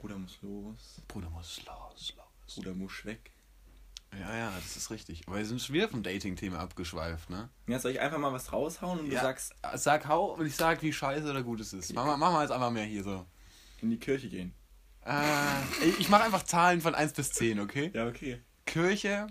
[0.00, 1.02] Bruder muss los.
[1.08, 2.54] Bruder muss los, los.
[2.54, 3.32] Bruder muss weg.
[4.12, 5.22] Ja, ja, das ist richtig.
[5.26, 7.50] Aber wir sind schon wieder vom Dating-Thema abgeschweift, ne?
[7.66, 9.54] Ja, soll ich einfach mal was raushauen und ja, du sagst.
[9.74, 11.92] Sag hau und ich sag, wie scheiße oder gut es ist.
[11.92, 13.26] Machen wir jetzt einfach mehr hier so.
[13.82, 14.54] In die Kirche gehen.
[15.04, 17.90] Äh, ich mache einfach Zahlen von 1 bis 10, okay?
[17.94, 18.40] Ja, okay.
[18.66, 19.26] Kirche,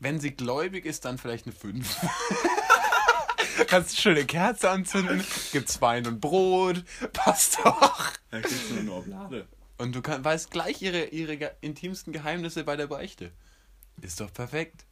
[0.00, 1.98] wenn sie gläubig ist, dann vielleicht eine 5.
[3.66, 8.12] Kannst du schöne Kerze anzünden, gibt's Wein und Brot, passt doch.
[8.30, 9.46] Da gibt's nur eine Oblade.
[9.78, 13.30] Und du kann, weißt gleich ihre, ihre intimsten Geheimnisse bei der Beichte.
[14.02, 14.84] Ist doch perfekt.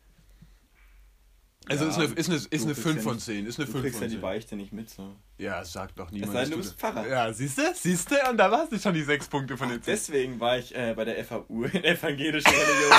[1.68, 3.46] Also ja, ist eine, ist eine, ist eine 5 von 10.
[3.46, 4.02] Ist eine 5 von 10.
[4.02, 5.16] ja die Beichte nicht mit, so.
[5.38, 6.30] Ja, sagt doch niemand.
[6.30, 7.08] Es sei denn, du bist Pfarrer.
[7.08, 7.62] Ja, siehst du?
[7.74, 8.14] Siehst du?
[8.30, 9.92] Und da warst du schon die 6 Punkte von den 10.
[9.92, 12.92] Deswegen war ich äh, bei der FAU in evangelischer Religion.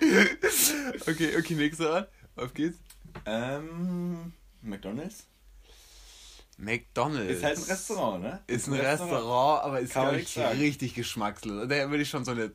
[1.08, 2.08] okay, okay, nächster Ort.
[2.36, 2.78] Auf geht's.
[3.24, 5.26] Ähm, McDonalds?
[6.56, 7.32] McDonalds.
[7.32, 8.42] Ist halt ein Restaurant, ne?
[8.46, 11.68] Ist, ist ein, Restaurant, Restaurant, aber ist, glaube ich, richtig geschmackslos.
[11.68, 12.52] Da würde ich schon so eine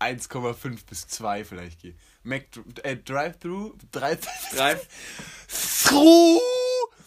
[0.00, 1.98] 1,5 bis 2 vielleicht gehen.
[2.22, 2.44] Mac
[2.82, 3.74] äh, Drive-Thru?
[3.90, 4.20] Drive
[5.84, 6.40] Thru!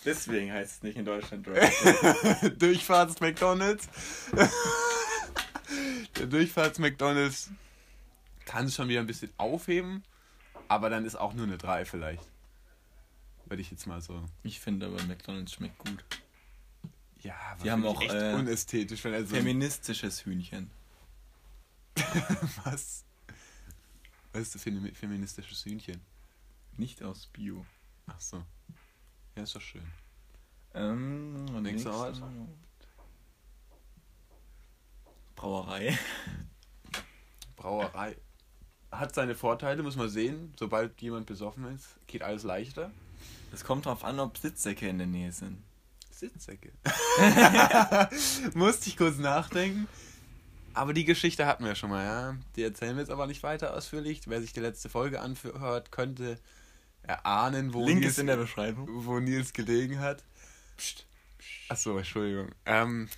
[0.05, 2.49] Deswegen heißt es nicht in Deutschland Drive-Thru.
[2.49, 3.87] Durchfahrts McDonalds.
[6.17, 7.51] Der Durchfahrts McDonalds
[8.45, 10.03] kann es schon wieder ein bisschen aufheben,
[10.67, 12.32] aber dann ist auch nur eine 3 vielleicht.
[13.45, 14.23] Würde ich jetzt mal so.
[14.43, 16.03] Ich finde aber McDonalds schmeckt gut.
[17.21, 20.69] Ja, die haben auch echt äh, unästhetisch, wenn er so feministisches Hühnchen.
[22.65, 23.05] Was?
[24.33, 26.01] Was ist das für ein feministisches Hühnchen?
[26.75, 27.65] Nicht aus Bio.
[28.07, 28.43] Ach so.
[29.35, 29.85] Ja, ist doch schön.
[30.73, 32.21] Ähm, und nächste Ort?
[35.35, 35.97] Brauerei.
[37.55, 38.17] Brauerei.
[38.91, 40.53] Hat seine Vorteile, muss man sehen.
[40.57, 42.91] Sobald jemand besoffen ist, geht alles leichter.
[43.51, 45.61] Es kommt darauf an, ob Sitzsäcke in der Nähe sind.
[46.09, 46.71] Sitzsäcke?
[48.53, 49.87] Musste ich kurz nachdenken.
[50.73, 52.37] Aber die Geschichte hatten wir schon mal, ja.
[52.55, 54.21] Die erzählen wir jetzt aber nicht weiter ausführlich.
[54.25, 56.39] Wer sich die letzte Folge anhört, könnte
[57.03, 58.87] erahnen, wo Link Nils, ist in der Beschreibung.
[59.05, 60.23] Wo Nils gelegen hat.
[60.77, 61.05] Psst.
[61.69, 62.49] Achso, Entschuldigung.
[62.65, 63.09] Ähm,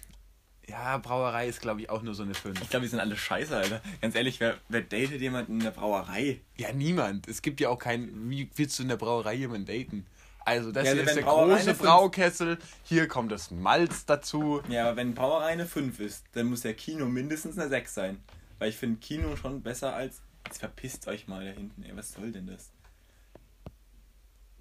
[0.68, 2.62] ja, Brauerei ist, glaube ich, auch nur so eine 5.
[2.62, 3.82] Ich glaube, die sind alle scheiße, Alter.
[4.02, 6.42] Ganz ehrlich, wer, wer datet jemanden in der Brauerei?
[6.58, 7.28] Ja, niemand.
[7.28, 8.30] Es gibt ja auch keinen.
[8.30, 10.06] Wie willst du in der Brauerei jemanden daten?
[10.40, 12.58] Also, das ja, also ist der große Braukessel.
[12.84, 14.62] Hier kommt das Malz dazu.
[14.70, 18.24] Ja, aber wenn Brauerei eine 5 ist, dann muss der Kino mindestens eine 6 sein.
[18.60, 20.22] Weil ich finde Kino schon besser als.
[20.46, 21.96] Jetzt verpisst euch mal da hinten, ey.
[21.96, 22.70] Was soll denn das?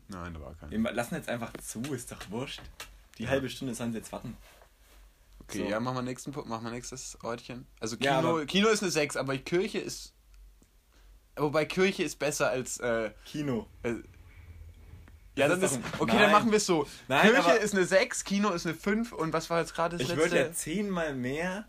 [0.09, 0.71] Nein, da war kein.
[0.71, 2.63] Wir lassen jetzt einfach zu, ist doch wurscht.
[3.19, 3.31] Die ja.
[3.31, 4.37] halbe Stunde sollen sie jetzt warten.
[5.49, 5.65] Okay, so.
[5.65, 7.67] ja, machen wir nächsten Punkt, machen wir nächstes Ortchen.
[7.81, 10.15] Also Kino, ja, Kino ist eine 6, aber Kirche ist.
[11.37, 12.79] Wobei Kirche ist besser als.
[12.79, 13.67] Äh, Kino.
[13.83, 13.95] Äh,
[15.37, 15.81] ja, das dann ist.
[15.99, 16.23] Okay, Nein.
[16.23, 16.87] dann machen wir es so.
[17.09, 20.03] Nein, Kirche ist eine 6, Kino ist eine 5 und was war jetzt gerade das
[20.03, 20.27] ich letzte?
[20.27, 21.67] Ich würde ja zehnmal mehr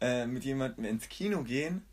[0.00, 1.84] äh, mit jemandem ins Kino gehen,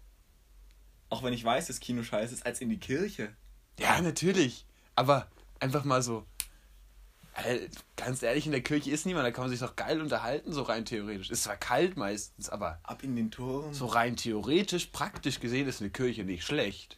[1.10, 3.36] auch wenn ich weiß, dass Kino scheiße ist, als in die Kirche.
[3.80, 4.65] Ja, natürlich.
[4.96, 5.28] Aber
[5.60, 6.26] einfach mal so.
[7.95, 10.63] Ganz ehrlich, in der Kirche ist niemand, da kann man sich doch geil unterhalten, so
[10.63, 11.30] rein theoretisch.
[11.30, 12.80] Ist zwar kalt meistens, aber.
[12.84, 13.73] Ab in den Turm.
[13.73, 16.97] So rein theoretisch, praktisch gesehen ist eine Kirche nicht schlecht.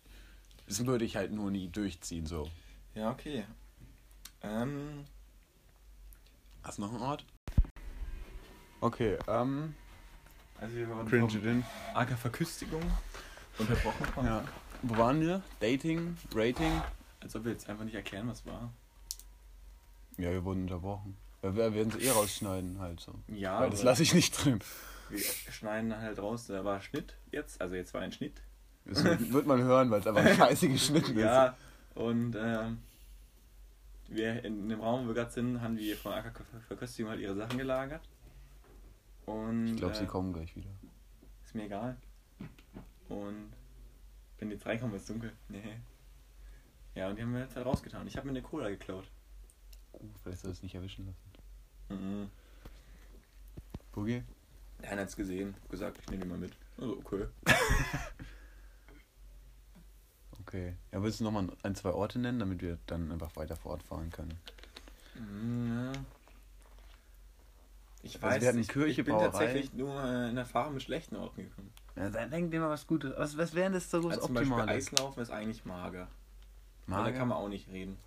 [0.68, 2.50] Das würde ich halt nur nie durchziehen, so.
[2.96, 3.44] Ja, okay.
[4.42, 5.06] Ähm,
[6.64, 7.26] Hast du noch einen Ort?
[8.82, 9.76] Okay, ähm.
[10.60, 12.82] Also wir waren Cringe arger Verküstigung
[13.58, 14.26] unterbrochen von.
[14.26, 14.44] Ja.
[14.84, 15.42] Wo waren wir?
[15.60, 16.18] Dating?
[16.34, 16.82] Rating?
[17.22, 18.72] Als ob wir jetzt einfach nicht erklären, was war.
[20.20, 21.18] Ja, wir wurden unterbrochen.
[21.42, 23.14] Ja, wir werden es eh rausschneiden halt so.
[23.28, 24.60] Ja, Weil das aber lasse ich nicht drin.
[25.10, 25.20] wir
[25.52, 28.42] schneiden halt raus, da war Schnitt jetzt, also jetzt war ein Schnitt.
[28.86, 31.24] Das wird, man hören, weil es einfach scheiße geschnitten ist.
[31.24, 31.56] Ja,
[31.96, 32.80] und ähm,
[34.08, 37.36] wir in dem Raum, wo wir gerade sind, haben die von Acker Verköstigung halt ihre
[37.36, 38.02] Sachen gelagert.
[39.26, 40.70] Und Ich glaube, äh, sie kommen gleich wieder.
[41.46, 41.96] ist mir egal.
[43.10, 43.52] Und
[44.40, 45.32] wenn die jetzt reinkommen, ist dunkel.
[45.50, 45.62] Nee.
[46.96, 48.08] Ja, und die haben wir jetzt halt rausgetan.
[48.08, 49.06] Ich habe mir eine Cola geklaut.
[49.94, 52.02] Uh, vielleicht soll es nicht erwischen lassen.
[52.04, 52.30] Mhm.
[53.92, 54.24] Boogie?
[54.82, 56.54] Eine hat's gesehen, gesagt, ich nehme die mal mit.
[56.78, 57.26] Also, okay.
[60.50, 60.74] Okay.
[60.92, 64.34] Ja, willst du nochmal ein, zwei Orte nennen, damit wir dann einfach weiter fortfahren können?
[65.14, 66.02] Mhm, ja.
[68.02, 69.30] Ich Also weiß, wir hatten ich, Kirche, ich bin Brauerei.
[69.30, 71.72] tatsächlich nur äh, in Erfahrung mit schlechten Orten gekommen.
[71.96, 73.14] Ja, dann denk dir mal was Gutes.
[73.16, 74.60] Was, was wäre denn das so Also was zum Beispiel?
[74.62, 76.08] Eislaufen ist eigentlich mager.
[76.88, 77.12] Aber Mager?
[77.12, 77.98] Da kann man auch nicht reden.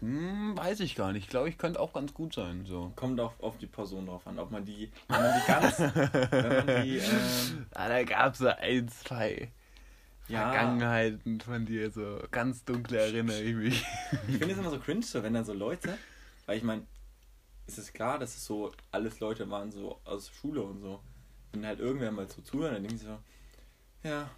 [0.00, 1.24] Hm, weiß ich gar nicht.
[1.24, 2.64] Ich glaube, ich könnte auch ganz gut sein.
[2.66, 2.92] So.
[2.96, 5.78] Kommt auch auf die Person drauf an, ob man die, wenn man die ganz,
[6.30, 9.50] wenn man die, ähm, Ah, da gab es so ein, zwei
[10.28, 10.50] Ja.
[10.50, 11.90] Vergangenheiten von dir.
[11.90, 13.84] So ganz dunkle erinnere ich mich.
[14.28, 15.96] ich finde es immer so cringe, so, wenn dann so Leute,
[16.46, 16.86] weil ich meine,
[17.66, 21.00] es ist klar, dass es so alles Leute waren so aus Schule und so.
[21.52, 23.18] Wenn halt irgendwer mal so zuhört, dann denken sie so,
[24.04, 24.30] ja,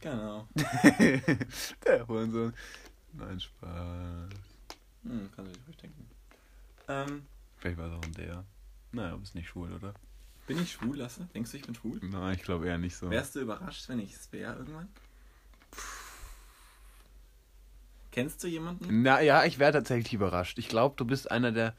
[0.00, 0.48] genau.
[1.86, 2.54] Der Hurensohn.
[3.12, 4.30] Nein, Spaß.
[5.04, 6.06] Hm, kann sich ruhig denken.
[6.88, 7.26] Ähm,
[7.58, 8.44] Vielleicht war es auch ein der.
[8.92, 9.94] Naja, du bist nicht schwul, oder?
[10.46, 11.28] bin ich schwul, Lasse?
[11.34, 11.98] Denkst du, ich bin schwul?
[12.02, 13.08] Nein, ich glaube eher nicht so.
[13.10, 14.88] Wärst du überrascht, wenn ich es wäre irgendwann?
[18.10, 19.02] Kennst du jemanden?
[19.02, 20.58] Na ja, ich wäre tatsächlich überrascht.
[20.58, 21.74] Ich glaube, du bist einer der,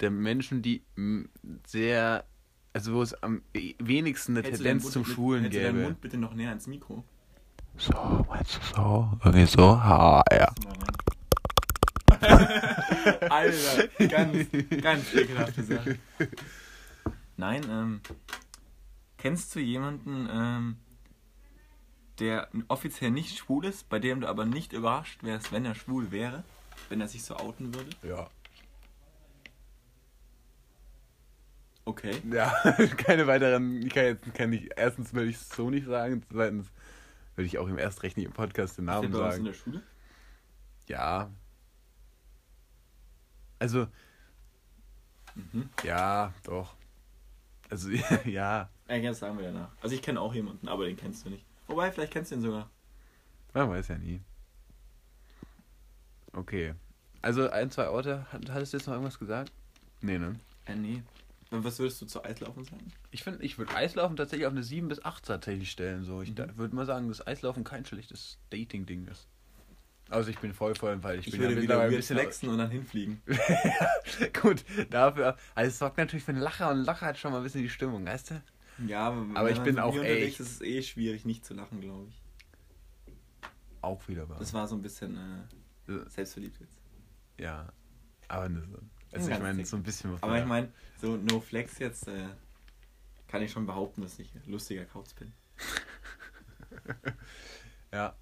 [0.00, 1.30] der Menschen, die m,
[1.66, 2.24] sehr,
[2.74, 5.74] also wo es am wenigsten eine Hältst du Tendenz zum mit- Schwulen hältst du deinen
[5.76, 5.84] gäbe.
[5.86, 7.04] Mund bitte noch näher ans Mikro.
[7.78, 7.92] So,
[8.28, 9.12] meinst du so?
[9.24, 9.80] Irgendwie so?
[9.82, 10.52] Ha, ja.
[13.30, 14.46] Alter, ganz,
[14.82, 15.98] ganz ekelhafte Sache.
[17.36, 18.00] Nein, ähm,
[19.16, 20.76] kennst du jemanden, ähm,
[22.18, 26.10] der offiziell nicht schwul ist, bei dem du aber nicht überrascht wärst, wenn er schwul
[26.10, 26.44] wäre?
[26.88, 27.90] Wenn er sich so outen würde?
[28.02, 28.28] Ja.
[31.84, 32.20] Okay.
[32.30, 32.52] Ja,
[32.98, 36.66] keine weiteren, ich kann jetzt, kann ich, erstens will ich es so nicht sagen, zweitens
[37.36, 39.36] will ich auch im erst recht nicht im Podcast den Ist Namen der bei uns
[39.36, 39.44] in sagen.
[39.44, 39.82] der Schule?
[40.86, 41.30] Ja.
[43.58, 43.86] Also,
[45.34, 45.68] Mhm.
[45.84, 46.74] ja, doch.
[47.70, 47.90] Also,
[48.24, 49.70] ja, Ja, das sagen wir danach.
[49.80, 51.44] Also ich kenne auch jemanden, aber den kennst du nicht.
[51.66, 52.70] Wobei, vielleicht kennst du ihn sogar.
[53.54, 54.20] man weiß ja nie.
[56.32, 56.74] Okay.
[57.22, 59.52] Also, ein, zwei Orte, Hat- hattest du jetzt noch irgendwas gesagt?
[60.00, 60.38] Nee, ne?
[60.66, 61.02] Äh, nee.
[61.50, 62.92] Was würdest du zu Eislaufen sagen?
[63.10, 66.04] Ich finde, ich würde Eislaufen tatsächlich auf eine 7 bis 8 tatsächlich stellen.
[66.04, 66.20] So.
[66.22, 66.56] Ich Mhm.
[66.58, 69.26] würde mal sagen, dass Eislaufen kein schlechtes Dating-Ding ist.
[70.10, 72.48] Also ich bin voll voll, weil ich, Ich, bin würde ja wieder mittlerweile weird flexen
[72.48, 73.20] und dann hinfliegen.
[74.42, 75.36] Gut, dafür.
[75.54, 77.62] Also es sorgt natürlich für einen Lacher und ein Lacher hat schon mal ein bisschen
[77.62, 78.42] die Stimmung, weißt du?
[78.86, 82.08] Ja, aber, Aber ich bin auch echt- ist es eh schwierig, nicht zu lachen, glaube
[82.08, 82.22] ich.
[83.82, 84.38] Auch wieder wahr.
[84.38, 86.08] Das war so ein bisschen äh, Ja.
[86.08, 86.78] selbstverliebt jetzt.
[87.38, 87.68] Ja.
[88.28, 88.78] Aber ne, so.
[89.12, 90.22] Also Ja, ich meine, so ein bisschen was.
[90.22, 92.28] Aber ich meine, so No Flex jetzt äh,
[93.26, 95.32] kann ich schon behaupten, dass ich ein lustiger Kauz bin.
[97.92, 98.14] Ja.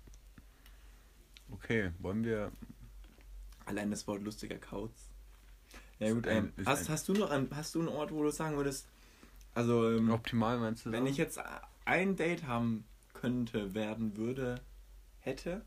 [1.52, 2.50] Okay, wollen wir.
[3.64, 4.92] Allein das Wort lustiger Kauz.
[5.98, 8.30] Ja gut, ein- ähm, hast, hast du noch einen, hast du einen Ort, wo du
[8.30, 8.86] sagen würdest,
[9.54, 10.92] also ähm, Optimal meinst du?
[10.92, 11.10] wenn sagen?
[11.10, 11.40] ich jetzt
[11.84, 14.60] ein Date haben könnte, werden würde,
[15.20, 15.64] hätte,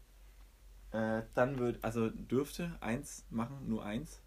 [0.91, 4.21] äh, dann würde, also dürfte eins machen, nur eins,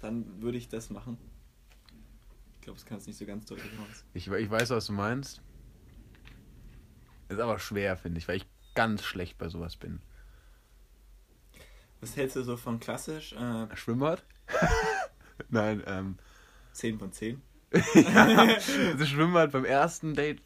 [0.00, 1.16] dann würde ich das machen.
[2.56, 4.04] Ich glaube, das kann es nicht so ganz deutlich raus.
[4.14, 5.40] Ich, ich weiß, was du meinst.
[7.28, 10.00] Ist aber schwer, finde ich, weil ich ganz schlecht bei sowas bin.
[12.04, 13.32] Was hältst du so von klassisch?
[13.32, 14.22] Äh, Schwimmbad?
[15.48, 16.18] Nein, ähm.
[16.72, 17.40] 10 von 10.
[17.94, 18.46] ja,
[18.92, 20.42] also Schwimmbad beim ersten Date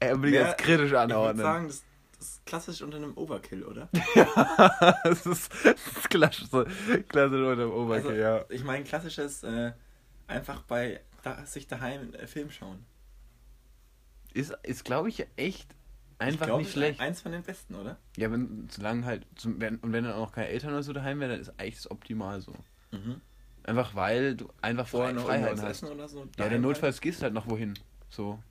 [0.00, 1.42] äh, will ich Ja, jetzt kritisch Ich würde anordnen.
[1.42, 1.84] sagen, das,
[2.18, 3.90] das ist klassisch unter einem Overkill, oder?
[5.04, 6.48] das ist, das ist klassisch,
[7.08, 8.44] klassisch unter dem Oberkill, Also, ja.
[8.48, 9.72] Ich meine, klassisches äh,
[10.26, 12.86] einfach bei da, sich daheim äh, Film schauen.
[14.32, 15.68] Ist, ist glaube ich, echt
[16.22, 17.00] einfach ich glaub, nicht ist schlecht.
[17.00, 17.98] Eins von den besten, oder?
[18.16, 20.92] Ja, wenn, solange halt, zum, wenn, und wenn dann auch noch keine Eltern oder so
[20.92, 22.52] daheim wären, dann ist eigentlich das optimal so.
[22.90, 23.20] Mhm.
[23.64, 25.70] Einfach weil du einfach Vorher noch irgendwas hast.
[25.82, 26.26] essen oder so.
[26.36, 27.74] Ja, der Notfalls gehst halt noch wohin.
[28.08, 28.42] So.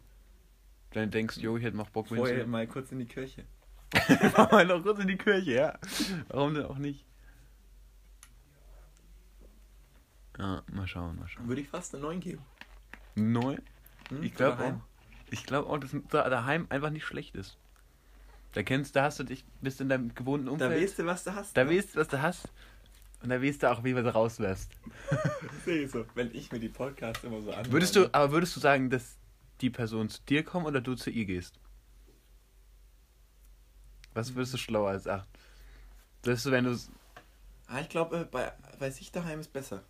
[0.91, 2.17] Dann denkst du, jo, ich hätte noch Bock, halt.
[2.19, 3.45] Vorher wohin mal kurz in die Kirche.
[3.93, 5.79] wir noch kurz in die Kirche, ja.
[6.29, 7.05] Warum denn auch nicht?
[10.37, 11.47] Ja, mal schauen, mal schauen.
[11.47, 12.41] Würde ich fast eine 9 geben.
[13.15, 13.59] 9?
[14.09, 14.90] Hm, Ich glaube auch.
[15.31, 17.57] Ich glaube auch, dass da- daheim einfach nicht schlecht ist.
[18.53, 20.83] Da kennst, da hast du dich, bist in deinem gewohnten Da Umfeld.
[20.83, 21.55] weißt du, was du hast.
[21.57, 21.71] da ne?
[21.71, 22.49] weißt du, was du hast.
[23.23, 24.71] Und da weißt du auch, wie du raus wärst.
[25.65, 26.05] Sehe so.
[26.15, 27.71] Wenn ich mir die Podcasts immer so anhöre.
[27.71, 29.15] Würdest du, aber würdest du sagen, dass
[29.61, 31.57] die Person zu dir kommt oder du zu ihr gehst?
[34.13, 35.27] Was würdest du schlauer als 8?
[36.23, 36.77] Würdest du, wenn du
[37.67, 39.81] Ah, ich glaube, bei, bei sich daheim ist besser.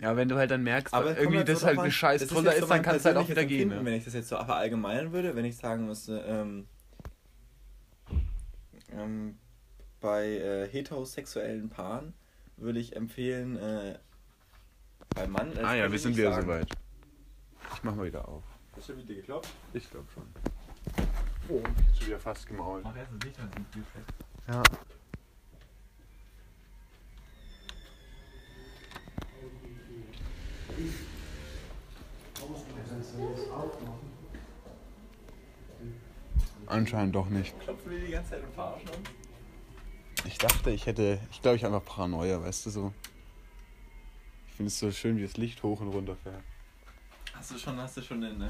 [0.00, 2.60] Ja, wenn du halt dann merkst, Aber irgendwie halt das halt eine scheiß Troller ist,
[2.60, 3.62] so dann kannst du halt auch wieder gehen.
[3.62, 3.90] Empfinden, Ne?
[3.90, 6.66] Wenn ich das jetzt so verallgemeinern würde, wenn ich sagen müsste, ähm,
[8.92, 9.38] ähm,
[10.00, 12.14] bei äh, heterosexuellen Paaren
[12.56, 13.98] würde ich empfehlen, äh,
[15.14, 15.52] bei Mann.
[15.54, 16.42] das Ah ja, wir sind wieder sagen.
[16.46, 16.68] soweit.
[17.74, 18.44] Ich mach mal wieder auf.
[18.76, 19.50] Ist schon wieder geklopft?
[19.72, 20.24] Ich glaube schon.
[21.48, 21.62] Oh,
[21.96, 22.84] schon wieder fast gemault.
[22.84, 23.50] Mach erst ein Licht an,
[36.66, 37.58] Anscheinend doch nicht.
[37.60, 39.08] Klopfen wir die ganze Zeit und verarschen uns?
[40.24, 41.20] Ich dachte, ich hätte.
[41.30, 42.92] Ich glaube, ich habe einfach Paranoia, weißt du so.
[44.48, 46.42] Ich finde es so schön, wie das Licht hoch und runter fährt.
[47.34, 48.48] Hast du schon, hast du schon den, äh,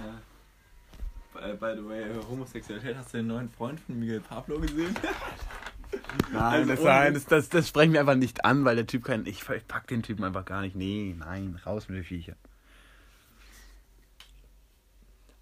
[1.35, 4.95] by, by the way, Homosexualität, hast du den neuen Freund von Miguel Pablo gesehen?
[6.33, 9.05] Nein, Also das, nein das, das, das sprechen wir einfach nicht an, weil der Typ
[9.05, 9.25] kein.
[9.27, 10.75] Ich, ich pack den Typen einfach gar nicht.
[10.77, 12.35] Nee, nein, raus mit den Viecher.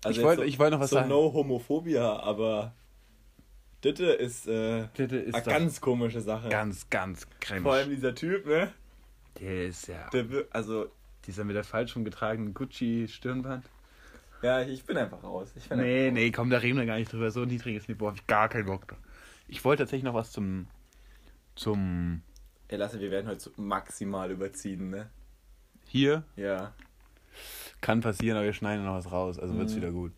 [0.04, 1.08] Also Ich wollte- so, ich wollte noch was so sagen.
[1.08, 2.74] no Homophobia, aber
[3.82, 6.48] Ditte ist, äh, Bitte ist eine ganz komische Sache.
[6.48, 7.62] ganz, ganz cremig.
[7.64, 8.72] Vor allem dieser Typ, ne?
[9.40, 10.08] Der ist ja.
[10.10, 10.90] Der, also,
[11.26, 13.64] Dieser mit der falsch rumgetragenen Gucci-Stirnband.
[14.42, 15.52] ja, ich bin einfach raus.
[15.56, 17.30] Ich bin Nee, nee, komm, da reden wir gar nicht drüber.
[17.30, 18.98] So ein niedriges Niveau habe ich gar keinen Bock drauf.
[19.48, 20.66] Ich wollte tatsächlich noch was zum.
[21.56, 22.22] zum.
[22.68, 25.10] Ey, Lasse, wir werden heute maximal überziehen, ne?
[25.86, 26.24] hier.
[26.36, 26.72] Ja.
[27.84, 29.76] Kann passieren, aber wir schneiden noch was raus, also wird's Mhm.
[29.76, 30.12] wieder gut.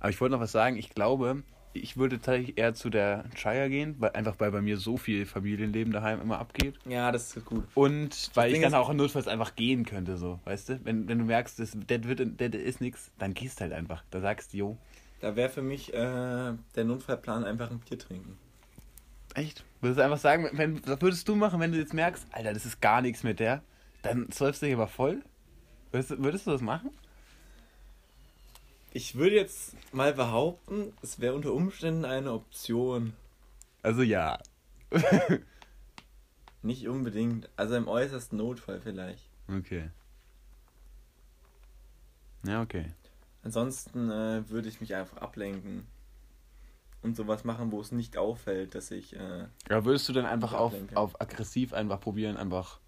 [0.00, 0.76] Aber ich wollte noch was sagen.
[0.76, 4.78] Ich glaube, ich würde tatsächlich eher zu der Shire gehen, weil einfach weil bei mir
[4.78, 6.74] so viel Familienleben daheim immer abgeht.
[6.86, 7.64] Ja, das ist gut.
[7.74, 10.80] Und weil ich Ding dann ist- auch notfalls einfach gehen könnte, so, weißt du?
[10.84, 14.02] Wenn, wenn du merkst, das, das, wird, das ist nix, dann gehst halt einfach.
[14.10, 14.78] Da sagst du, jo.
[15.20, 18.36] Da wäre für mich äh, der Notfallplan einfach ein Bier trinken.
[19.34, 19.64] Echt?
[19.80, 22.66] Würdest du einfach sagen, wenn, was würdest du machen, wenn du jetzt merkst, Alter, das
[22.66, 23.62] ist gar nichts mit der,
[24.02, 25.22] dann säufst du dich aber voll?
[25.92, 26.90] Würdest, würdest du das machen?
[28.96, 33.12] Ich würde jetzt mal behaupten, es wäre unter Umständen eine Option.
[33.82, 34.38] Also ja.
[36.62, 37.50] Nicht unbedingt.
[37.56, 39.28] Also im äußersten Notfall vielleicht.
[39.48, 39.90] Okay.
[42.46, 42.92] Ja, okay.
[43.42, 45.88] Ansonsten äh, würde ich mich einfach ablenken.
[47.02, 49.16] Und sowas machen, wo es nicht auffällt, dass ich.
[49.16, 52.78] Äh, Aber würdest du dann einfach auf, auf aggressiv einfach probieren, einfach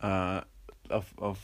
[0.00, 0.42] äh,
[0.88, 1.38] auf, auf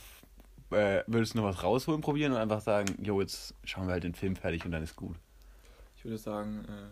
[0.71, 4.05] äh, würdest du noch was rausholen probieren und einfach sagen, jo, jetzt schauen wir halt
[4.05, 5.17] den Film fertig und dann ist gut.
[5.97, 6.89] ich würde sagen, äh,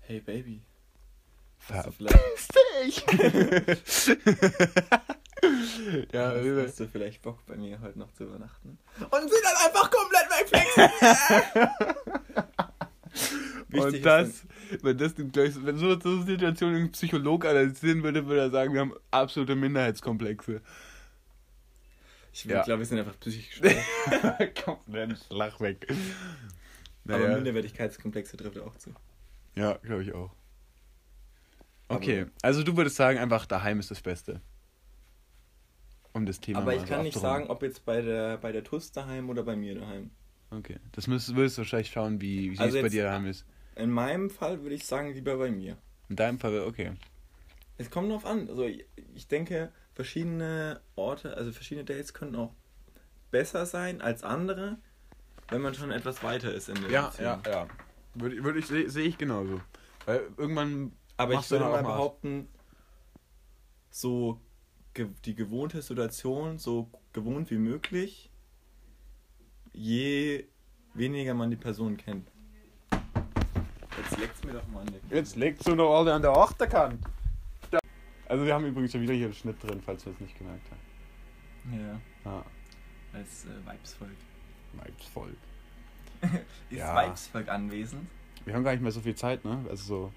[0.00, 0.62] hey Baby.
[1.58, 3.12] Ver- Hast du vielleicht,
[6.12, 6.32] ja,
[6.64, 8.78] hast, du vielleicht Bock bei mir heute noch zu übernachten?
[8.98, 10.88] Und sie dann einfach komplett wegflexen.
[13.68, 14.46] Wichtig Und ist das,
[14.82, 18.80] wenn das wenn so, so eine Situation ein Psycholog analysieren würde, würde er sagen, wir
[18.80, 20.62] haben absolute Minderheitskomplexe.
[22.44, 22.62] Ich Ja.
[22.62, 23.60] glaube, wir sind einfach psychisch.
[24.64, 25.86] Komm, dann lach weg.
[27.06, 27.34] Aber Naja.
[27.36, 28.94] Minderwertigkeitskomplexe trifft auch zu.
[29.56, 30.30] Ja, glaube ich auch.
[31.88, 34.40] Aber- Okay, also du würdest sagen, einfach daheim ist das Beste.
[36.12, 38.92] Um das Thema Aber ich kann nicht sagen, ob jetzt bei der, bei der TUS
[38.92, 40.10] daheim oder bei mir daheim.
[40.50, 43.44] Okay, das müsst, würdest du wahrscheinlich schauen, wie, wie Also es bei dir daheim ist.
[43.76, 45.76] In meinem Fall würde ich sagen, lieber bei mir.
[46.08, 46.92] In deinem Fall, okay.
[47.76, 48.48] Es kommt drauf an.
[48.48, 52.54] Also ich, ich denke, verschiedene Orte, also verschiedene Dates können auch
[53.32, 54.78] besser sein als andere,
[55.48, 57.40] wenn man schon etwas weiter ist in der Beziehung.
[57.44, 57.66] ja.
[58.14, 59.60] Würde, würde ich, sehe seh ich genauso.
[60.06, 62.48] Weil irgendwann Aber ich würde mal behaupten,
[63.90, 64.40] so
[64.94, 68.30] ge die gewohnte Situation so gewohnt wie möglich,
[69.72, 70.46] je
[70.94, 72.30] weniger man die Person kennt.
[73.96, 77.04] Jetzt leckt's mir doch mal an der Jetzt legst du noch alle an der Achterkant.
[78.28, 80.66] Also wir haben übrigens schon wieder hier einen Schnitt drin, falls wir es nicht gemerkt
[80.70, 81.78] haben.
[81.78, 82.00] Ja,
[82.30, 82.44] Ja,
[83.12, 84.10] als äh, Weibsvolk.
[84.74, 85.36] Weibsvolk.
[86.70, 86.94] Ist Ja.
[86.94, 88.06] Weibsvolk anwesend?
[88.44, 89.64] Wir haben gar nicht mehr so viel Zeit, ne?
[89.68, 90.12] Also so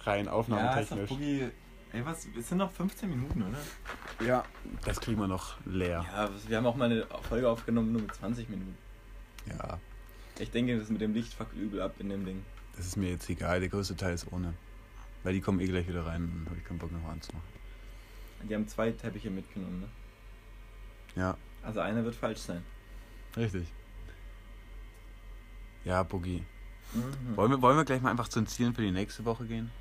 [0.00, 1.10] rein Ja, ist aufnahmetechnisch.
[1.92, 2.26] Ey, was?
[2.38, 4.26] Es sind noch 15 Minuten, oder?
[4.26, 4.44] Ja,
[4.84, 6.04] das kriegen wir noch leer.
[6.12, 8.76] Ja, wir haben auch mal eine Folge aufgenommen, nur mit 20 Minuten.
[9.46, 9.78] Ja,
[10.38, 12.44] Ich denke, das mit dem Licht fuckt übel ab in dem Ding.
[12.76, 13.60] das ist mir jetzt egal.
[13.60, 14.52] Der größte Teil ist ohne.
[15.26, 17.48] Weil die kommen eh gleich wieder rein und habe ich keinen Bock noch anzumachen.
[18.48, 19.88] Die haben zwei Teppiche mitgenommen, ne?
[21.20, 22.62] Ja, Also einer wird falsch sein.
[23.36, 23.66] Richtig.
[25.84, 26.44] Ja, Boogie.
[26.92, 27.36] Mhm.
[27.36, 29.72] Wollen, wir, wollen wir gleich mal einfach zu den Zielen für die nächste Woche gehen?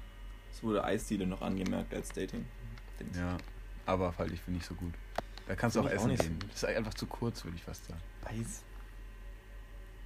[0.51, 2.43] Es wurde Eisdiele noch angemerkt als Dating.
[3.13, 3.37] Ja,
[3.85, 4.95] aber halt ich finde nicht so gut.
[5.47, 6.39] Da kannst du auch essen auch gehen.
[6.41, 8.01] So das ist einfach zu kurz, würde ich fast sagen.
[8.23, 8.63] Eis?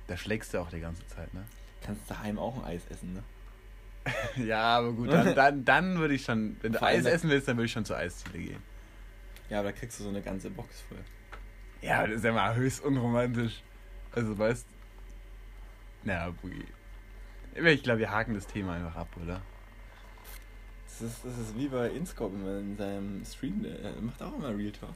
[0.07, 1.45] Da schlägst du auch die ganze Zeit, ne?
[1.81, 3.23] Kannst daheim auch ein Eis essen, ne?
[4.37, 7.57] Ja, aber gut, dann, dann, dann würde ich schon, wenn du Eis essen willst, dann
[7.57, 8.63] würde ich schon zur Eisziele gehen.
[9.49, 10.99] Ja, aber da kriegst du so eine ganze Box voll.
[11.81, 13.61] Ja, das ist ja mal höchst unromantisch.
[14.11, 14.65] Also, weißt
[16.03, 16.65] Na, Boogie.
[17.55, 19.41] Ich glaube, wir haken das Thema einfach ab, oder?
[20.85, 24.71] Das ist, das ist wie bei Inscope in seinem Stream, der macht auch immer Real
[24.71, 24.93] Talk.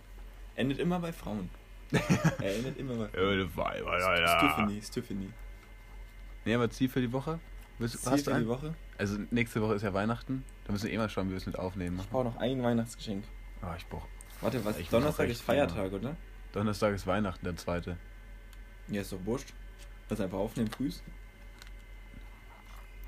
[0.55, 1.49] Endet immer bei Frauen.
[1.91, 4.27] er endet immer bei Frauen.
[4.27, 5.33] Stephanie, Stephanie.
[6.45, 7.39] Nee, aber Ziel für die Woche?
[7.79, 8.75] Willst, hast für die Woche?
[8.97, 10.43] Also nächste Woche ist ja Weihnachten.
[10.65, 11.99] Da müssen wir eh mal schauen, wie wir es mit aufnehmen.
[11.99, 13.23] Ich brauche noch ein Weihnachtsgeschenk.
[13.61, 14.07] Oh, ich brauche.
[14.41, 14.77] Warte, was?
[14.77, 15.95] Ich Donnerstag ist Feiertag, Thema.
[15.95, 16.15] oder?
[16.51, 17.97] Donnerstag ist Weihnachten, der zweite.
[18.87, 19.53] Ja, ist doch wurscht.
[20.09, 21.01] Lass einfach aufnehmen, frühs.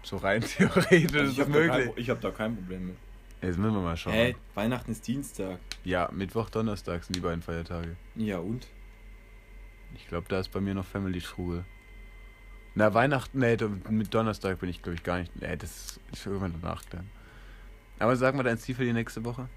[0.03, 1.70] So rein theoretisch also ist es möglich.
[1.70, 2.95] Kein, ich habe da kein Problem mit.
[3.41, 4.13] Jetzt müssen wir mal schauen.
[4.13, 4.36] Hä?
[4.53, 5.59] Weihnachten ist Dienstag.
[5.84, 7.95] Ja, Mittwoch, Donnerstag sind die beiden Feiertage.
[8.16, 8.68] Ja, und?
[9.95, 11.66] Ich glaube, da ist bei mir noch Family Strugel.
[12.76, 13.57] Na, Weihnachten, nee,
[13.89, 15.34] mit Donnerstag bin ich, glaube ich, gar nicht.
[15.41, 17.09] Nee, das ist irgendwann danach dann.
[17.99, 19.47] Aber sag mal dein Ziel für die nächste Woche.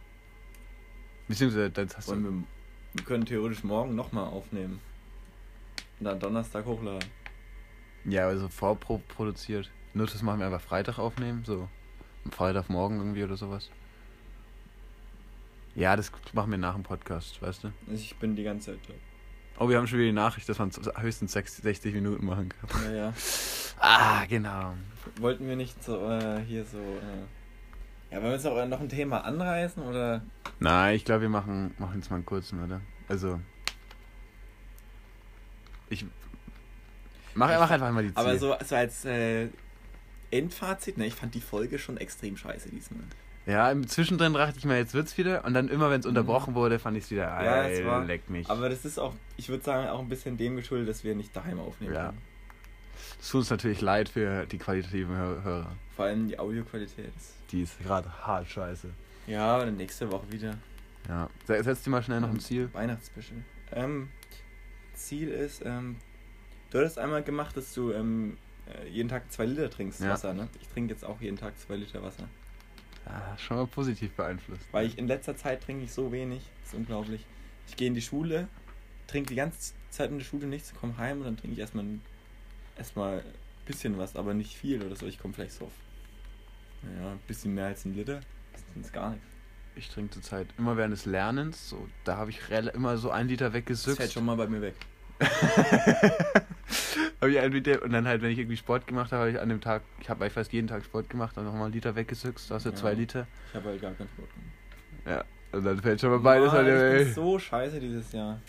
[1.27, 2.31] Beziehungsweise, das hast Wollen du.
[2.31, 2.45] Wir,
[2.95, 4.81] wir können theoretisch morgen nochmal aufnehmen.
[5.99, 7.09] Und dann Donnerstag hochladen.
[8.05, 9.69] Ja, also vorproduziert.
[9.95, 11.69] Nur das machen wir einfach Freitag aufnehmen, so.
[12.25, 13.69] Am Freitagmorgen irgendwie oder sowas.
[15.75, 17.73] Ja, das machen wir nach dem Podcast, weißt du?
[17.93, 18.95] Ich bin die ganze Zeit da.
[19.61, 22.85] Oh, wir haben schon wieder die Nachricht, dass man höchstens 60 Minuten machen kann.
[22.85, 23.13] Ja, ja.
[23.81, 24.75] ah, genau.
[25.19, 26.79] Wollten wir nicht so äh, hier so.
[26.79, 27.25] Äh
[28.11, 30.23] ja, wollen wir jetzt auch noch ein Thema anreißen oder?
[30.61, 32.81] Nein, ich glaube, wir machen, machen jetzt mal einen kurzen, oder?
[33.09, 33.41] Also.
[35.91, 36.07] Ich.
[37.35, 38.21] Mach, mach einfach mal die Ziele.
[38.21, 39.49] Aber so, so als äh,
[40.31, 43.05] Endfazit, ne, ich fand die Folge schon extrem scheiße diesmal.
[43.49, 45.43] Ja, im Zwischendrin dachte ich mir, jetzt wird's wieder.
[45.47, 46.11] Und dann immer, wenn es mhm.
[46.11, 48.49] unterbrochen wurde, fand ich es wieder, ja, ey, war, leck mich.
[48.51, 51.35] Aber das ist auch, ich würde sagen, auch ein bisschen dem geschuldet, dass wir nicht
[51.35, 52.07] daheim aufnehmen ja.
[52.07, 52.19] können.
[53.19, 55.73] Es tut uns natürlich leid für die qualitativen Hörer.
[55.97, 57.13] Vor allem die Audioqualität.
[57.51, 58.91] Die ist gerade hart scheiße.
[59.27, 60.59] Ja, aber nächste Woche wieder.
[61.09, 61.31] Ja.
[61.47, 62.69] Setz dir mal schnell noch ein Ziel.
[62.75, 63.43] Weihnachtsspecial.
[63.73, 64.11] Ähm,
[64.93, 65.97] Ziel ist, ähm,
[66.71, 68.37] du hattest einmal gemacht, dass du ähm,
[68.67, 70.11] äh, jeden Tag zwei Liter trinkst ja.
[70.11, 70.49] Wasser, ne?
[70.61, 72.29] Ich trinke jetzt auch jeden Tag zwei Liter Wasser.
[73.07, 74.67] Ja, schon mal positiv beeinflusst.
[74.73, 76.43] Weil ich in letzter Zeit trinke ich so wenig.
[76.63, 77.25] Das ist unglaublich.
[77.67, 78.49] Ich gehe in die Schule,
[79.07, 81.85] trinke die ganze Zeit in der Schule nichts, komme heim und dann trinke ich erstmal
[81.85, 82.03] ein,
[82.77, 83.25] erstmal ein
[83.67, 85.07] bisschen was, aber nicht viel oder so.
[85.07, 85.73] Ich komme vielleicht so auf
[86.83, 88.21] ja, ein bisschen mehr als ein Liter.
[88.53, 89.27] Das ist gar nichts.
[89.75, 93.53] Ich trinke zurzeit immer während des Lernens, so, da habe ich immer so ein Liter
[93.53, 93.91] weggesückt.
[93.91, 94.75] Das fällt schon mal bei mir weg.
[97.21, 99.41] habe ich ein Liter und dann halt, wenn ich irgendwie Sport gemacht habe, habe ich
[99.41, 102.41] an dem Tag, ich habe fast jeden Tag Sport gemacht, dann nochmal einen Liter weggesückt,
[102.49, 103.27] da hast du ja, zwei Liter.
[103.49, 104.53] Ich habe halt gar keinen Sport gemacht.
[105.07, 107.09] Ja, und dann fällt schon mal beides halt weg.
[107.09, 108.41] Ich so scheiße dieses Jahr.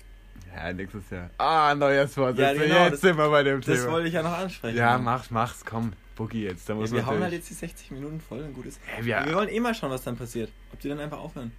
[0.56, 1.30] Ja, nächstes Jahr.
[1.38, 2.40] Ah, Neujahrsvorsitz.
[2.40, 3.78] Ja, genau, jetzt das, sind wir bei dem Thema.
[3.78, 4.78] Das wollte ich ja noch ansprechen.
[4.78, 5.94] Ja, mach's, mach's, komm.
[6.16, 6.68] Boogie jetzt.
[6.68, 8.80] Da muss ja, wir hauen halt jetzt die 60 Minuten voll, ein gutes.
[8.98, 10.52] Ja, wir, wir wollen eh mal schauen, was dann passiert.
[10.74, 11.52] Ob die dann einfach aufhören.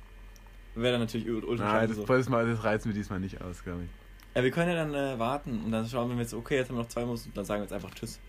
[0.74, 2.04] Wäre dann natürlich ultra Nein, das, so.
[2.04, 3.99] das, mal, das reizen wir diesmal nicht aus, glaube ich.
[4.35, 6.76] Ja, wir können ja dann äh, warten und dann schauen wir jetzt, okay, jetzt haben
[6.76, 8.20] wir noch zwei Monate und dann sagen wir jetzt einfach Tschüss.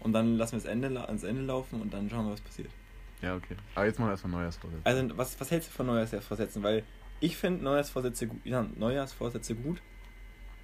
[0.00, 2.70] Und dann lassen wir das Ende, ans Ende laufen und dann schauen wir, was passiert.
[3.22, 3.56] Ja, okay.
[3.74, 4.82] Aber jetzt machen wir erstmal Neujahrsvorsätze.
[4.84, 6.62] Also, was, was hältst du von Neujahrsvorsätzen?
[6.62, 6.84] Weil
[7.20, 9.80] ich finde Neujahrsvorsätze, ja, Neujahrsvorsätze gut,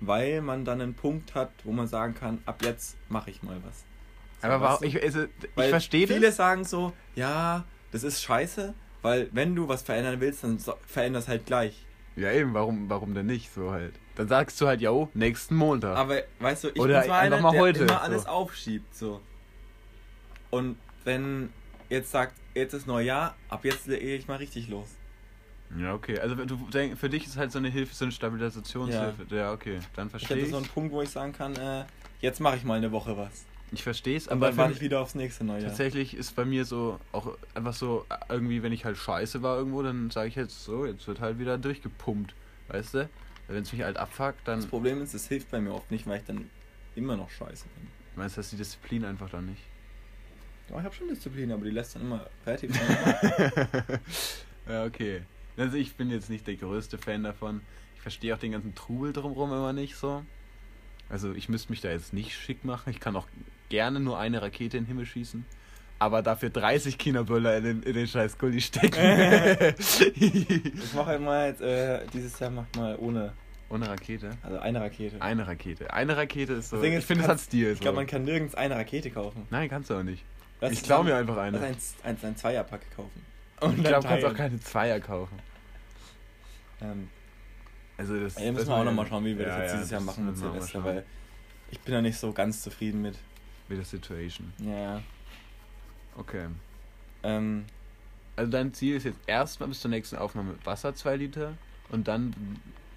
[0.00, 3.56] weil man dann einen Punkt hat, wo man sagen kann, ab jetzt mache ich mal
[3.64, 3.84] was.
[4.42, 6.16] So, aber warum, ich, also, ich verstehe das.
[6.16, 11.18] Viele sagen so, ja, das ist scheiße, weil wenn du was verändern willst, dann veränder
[11.18, 11.86] es halt gleich.
[12.16, 13.94] Ja eben, warum, warum denn nicht so halt?
[14.16, 15.96] Dann sagst du halt, yo, nächsten Montag.
[15.96, 18.28] Aber weißt du, ich Oder bin zwar einer, mal der heute, immer alles so.
[18.28, 19.20] aufschiebt, so.
[20.50, 21.50] Und wenn
[21.88, 24.88] jetzt sagt, jetzt ist Neujahr, ab jetzt gehe ich mal richtig los.
[25.78, 26.18] Ja, okay.
[26.18, 29.26] Also du denk, für dich ist halt so eine Hilfe, so eine Stabilisationshilfe.
[29.30, 29.78] Ja, ja okay.
[29.94, 30.42] Dann verstehe ich.
[30.42, 31.84] Ich hätte so einen Punkt, wo ich sagen kann, äh,
[32.20, 33.44] jetzt mache ich mal eine Woche was.
[33.72, 34.48] Ich verstehe es, aber.
[34.48, 35.68] dann warte ich wieder aufs nächste Neujahr.
[35.68, 39.82] Tatsächlich ist bei mir so, auch einfach so, irgendwie, wenn ich halt scheiße war irgendwo,
[39.82, 42.34] dann sage ich jetzt so, jetzt wird halt wieder durchgepumpt.
[42.66, 43.08] Weißt du?
[43.50, 44.60] Wenn es mich halt abfuckt, dann.
[44.60, 46.48] Das Problem ist, es hilft bei mir oft nicht, weil ich dann
[46.94, 47.88] immer noch scheiße bin.
[48.14, 49.62] Du meinst, dass die Disziplin einfach dann nicht?
[50.68, 52.70] Ja, ich habe schon Disziplin, aber die lässt dann immer relativ
[54.68, 55.22] Ja, okay.
[55.56, 57.62] Also ich bin jetzt nicht der größte Fan davon.
[57.96, 60.24] Ich verstehe auch den ganzen Trubel drumherum immer nicht so.
[61.08, 62.90] Also ich müsste mich da jetzt nicht schick machen.
[62.90, 63.26] Ich kann auch
[63.68, 65.44] gerne nur eine Rakete in den Himmel schießen.
[65.98, 68.94] Aber dafür 30 Kinoböller in den, in den scheiß Gully stecken.
[70.14, 73.34] ich mache halt mal jetzt, äh, dieses Jahr macht mal ohne
[73.70, 74.30] Ohne Rakete?
[74.42, 75.22] Also eine Rakete.
[75.22, 75.92] Eine Rakete.
[75.92, 76.76] Eine Rakete ist so.
[76.76, 77.72] Das Ding ich ist, finde, es hat Stil.
[77.72, 79.46] Ich glaube, man kann nirgends eine Rakete kaufen.
[79.50, 80.24] Nein, kannst du auch nicht.
[80.60, 81.58] Lass ich klaue mir einfach eine.
[81.60, 83.22] Ein, ein, ein Zweierpack kaufen.
[83.54, 85.38] ich dann glaube, du kannst auch keine Zweier kaufen.
[86.82, 87.08] Ähm,
[87.96, 89.58] Also das, ja, hier das müssen wir auch mal- nochmal schauen, wie wir Ja, das
[89.60, 91.04] jetzt ja, dieses Jahr das machen mit müssen Silvester, weil
[91.70, 93.18] ich bin da nicht so ganz zufrieden mit.
[93.68, 94.52] Mit der Situation.
[94.58, 95.00] Ja.
[96.16, 96.46] Okay.
[97.22, 97.64] Ähm,
[98.36, 101.52] Also dein Ziel ist jetzt erstmal bis zur nächsten Aufnahme Wasser 2 Liter
[101.90, 102.34] und dann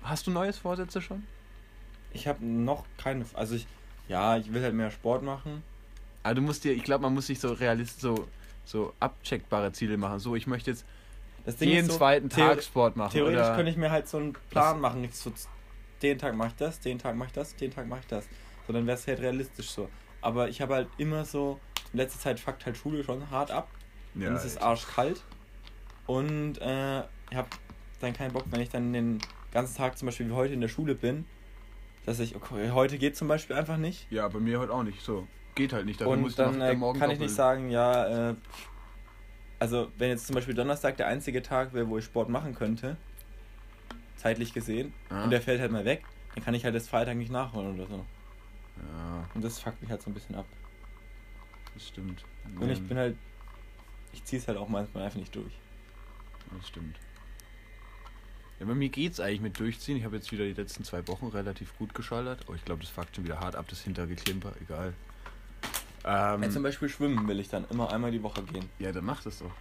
[0.04, 1.24] hast du neues Vorsätze schon?
[2.16, 3.26] ich habe noch keine.
[3.34, 3.66] Also ich.
[4.08, 5.64] Ja, ich will halt mehr Sport machen.
[6.24, 8.28] Aber Ah, du musst dir, ich glaube, man muss sich so realist, so,
[8.66, 10.20] so abcheckbare Ziele machen.
[10.20, 10.86] So, ich möchte jetzt
[11.60, 13.12] jeden so, zweiten Tag Sport machen.
[13.12, 15.08] Theoretisch könnte ich mir halt so einen Plan machen.
[15.12, 15.32] So,
[16.02, 18.28] den Tag mache ich das, den Tag mache ich das, den Tag mache ich das.
[18.68, 19.90] So, dann wäre es halt realistisch so.
[20.22, 21.60] Aber ich habe halt immer so,
[21.92, 23.68] in letzter Zeit fuckt halt Schule schon hart ab.
[24.16, 25.24] ja, und es ist arschkalt.
[26.08, 27.00] Und äh,
[27.32, 27.48] ich habe
[28.00, 29.20] dann keinen Bock, wenn ich dann den
[29.54, 31.26] ganzen Tag zum Beispiel wie heute in der Schule bin,
[32.06, 34.12] dass ich, okay, heute geht zum Beispiel einfach nicht.
[34.12, 35.02] ja, bei mir heute auch nicht.
[35.02, 36.02] So, geht halt nicht.
[36.02, 38.36] Dafür muss und dann äh, Morgen kann ich nicht sagen, ja, äh,
[39.60, 42.98] also wenn jetzt zum Beispiel Donnerstag der einzige Tag wäre, wo ich Sport machen könnte,
[44.18, 45.24] zeitlich gesehen, Ja.
[45.24, 46.04] und der fällt halt mal weg,
[46.36, 48.06] dann kann ich halt das Freitag nicht nachholen oder so.
[48.78, 50.46] Ja, Und das fuckt mich halt so ein bisschen ab.
[51.76, 52.26] das stimmt.
[52.60, 53.16] Und ich bin halt,
[54.12, 55.54] ich ziehe es halt auch manchmal einfach nicht durch.
[56.58, 56.98] Das stimmt.
[58.60, 59.98] Ja, bei mir geht's eigentlich mit Durchziehen.
[59.98, 62.46] Ich habe jetzt wieder die letzten zwei Wochen relativ gut geschallert.
[62.48, 64.54] Oh, ich glaube, das fuckt schon wieder hart ab, das Hintergeklimper.
[64.62, 64.94] Egal.
[66.06, 68.70] Ähm, Ja, zum Beispiel schwimmen will ich dann immer einmal die Woche gehen.
[68.80, 69.52] ja, dann mach das doch.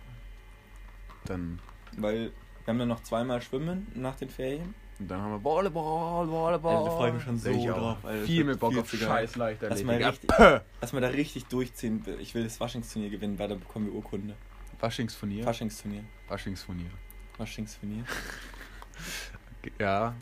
[1.24, 1.58] Dann,
[1.96, 2.32] Weil
[2.64, 4.74] wir haben dann noch zweimal Schwimmen nach den Ferien.
[4.98, 6.76] und dann haben wir Volleyball, Volleyball.
[6.76, 8.24] Alter, da freu ich mich schon so Ich drauf, Alter.
[8.26, 10.30] Viel mehr Bock auf scheiß leichter Lass mal, richtig,
[10.80, 12.04] lass mal da richtig durchziehen.
[12.20, 14.34] Ich will das Faschingsturnier gewinnen, weil da bekommen wir Urkunde.
[14.78, 15.44] Faschingsturnier.
[15.44, 16.02] Faschingsturnier.
[16.26, 16.90] Faschingsturnier.
[17.36, 18.04] Faschingsturnier.
[19.78, 20.14] Ja.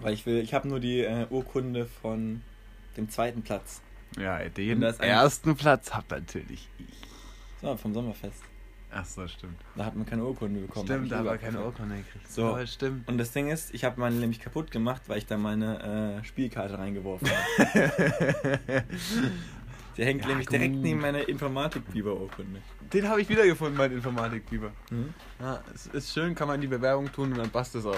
[0.00, 2.42] Weil ich will, ich habe nur die äh, Urkunde von
[2.96, 3.80] dem zweiten Platz.
[4.18, 6.86] Ja, den ersten Platz hab natürlich ich.
[7.62, 8.42] So, vom Sommerfest.
[8.94, 9.56] Ach so, stimmt.
[9.74, 10.86] Da hat man keine Urkunde bekommen.
[10.86, 11.64] stimmt, aber lieber keine.
[11.64, 12.30] Urkunde gekriegt.
[12.30, 12.48] So.
[12.48, 13.08] Aber stimmt.
[13.08, 16.24] Und das Ding ist, ich habe meine nämlich kaputt gemacht, weil ich da meine äh,
[16.24, 18.84] Spielkarte reingeworfen habe.
[19.96, 20.82] Die hängt Ja, nämlich direkt gut.
[20.82, 22.60] neben meiner Informatik-Biber-Urkunde.
[22.92, 24.72] Den habe ich wiedergefunden, mein Informatikfieber.
[24.88, 25.12] Hm?
[25.38, 27.96] Ja, es ist schön, kann man die Bewerbung tun und dann passt es auch.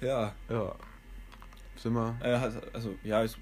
[0.00, 0.32] Ja.
[0.48, 0.74] Ja.
[1.76, 2.16] Sind wir.
[2.22, 2.32] Äh,
[2.72, 3.38] also, ja, ist,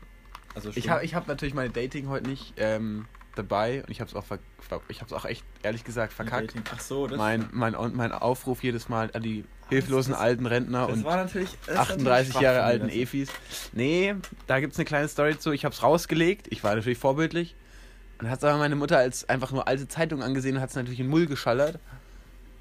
[0.54, 4.10] also Ich habe ich hab natürlich meine Dating heute nicht ähm, dabei und ich habe
[4.10, 4.24] es auch,
[4.88, 6.50] ich hab's auch echt ehrlich gesagt verkackt.
[6.50, 6.62] Dating.
[6.74, 10.88] Ach so, das, Mein, mein, mein Aufruf jedes Mal an die hilflosen das- alten Rentner
[10.88, 11.50] und war natürlich.
[11.66, 13.28] das ist 38 natürlich schwach Jahre alten Efis.
[13.72, 14.14] Nee,
[14.46, 15.52] da gibt es eine kleine Story zu.
[15.52, 16.46] Ich habe es rausgelegt.
[16.50, 17.54] Ich war natürlich vorbildlich.
[18.18, 20.76] Und dann hat aber meine Mutter als einfach nur alte Zeitung angesehen und hat es
[20.76, 21.78] natürlich in Mull geschallert.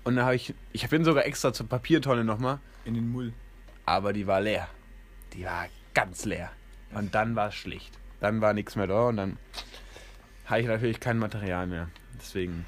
[0.04, 3.34] Und dann habe ich, ich bin sogar extra zur Papiertonne nochmal, In den Mull.
[3.88, 4.68] Aber die war leer.
[5.34, 6.52] Die war ganz leer.
[6.92, 7.98] Und dann war es schlicht.
[8.20, 9.38] Dann war nichts mehr da und dann
[10.46, 11.90] habe ich natürlich kein Material mehr.
[12.20, 12.66] Deswegen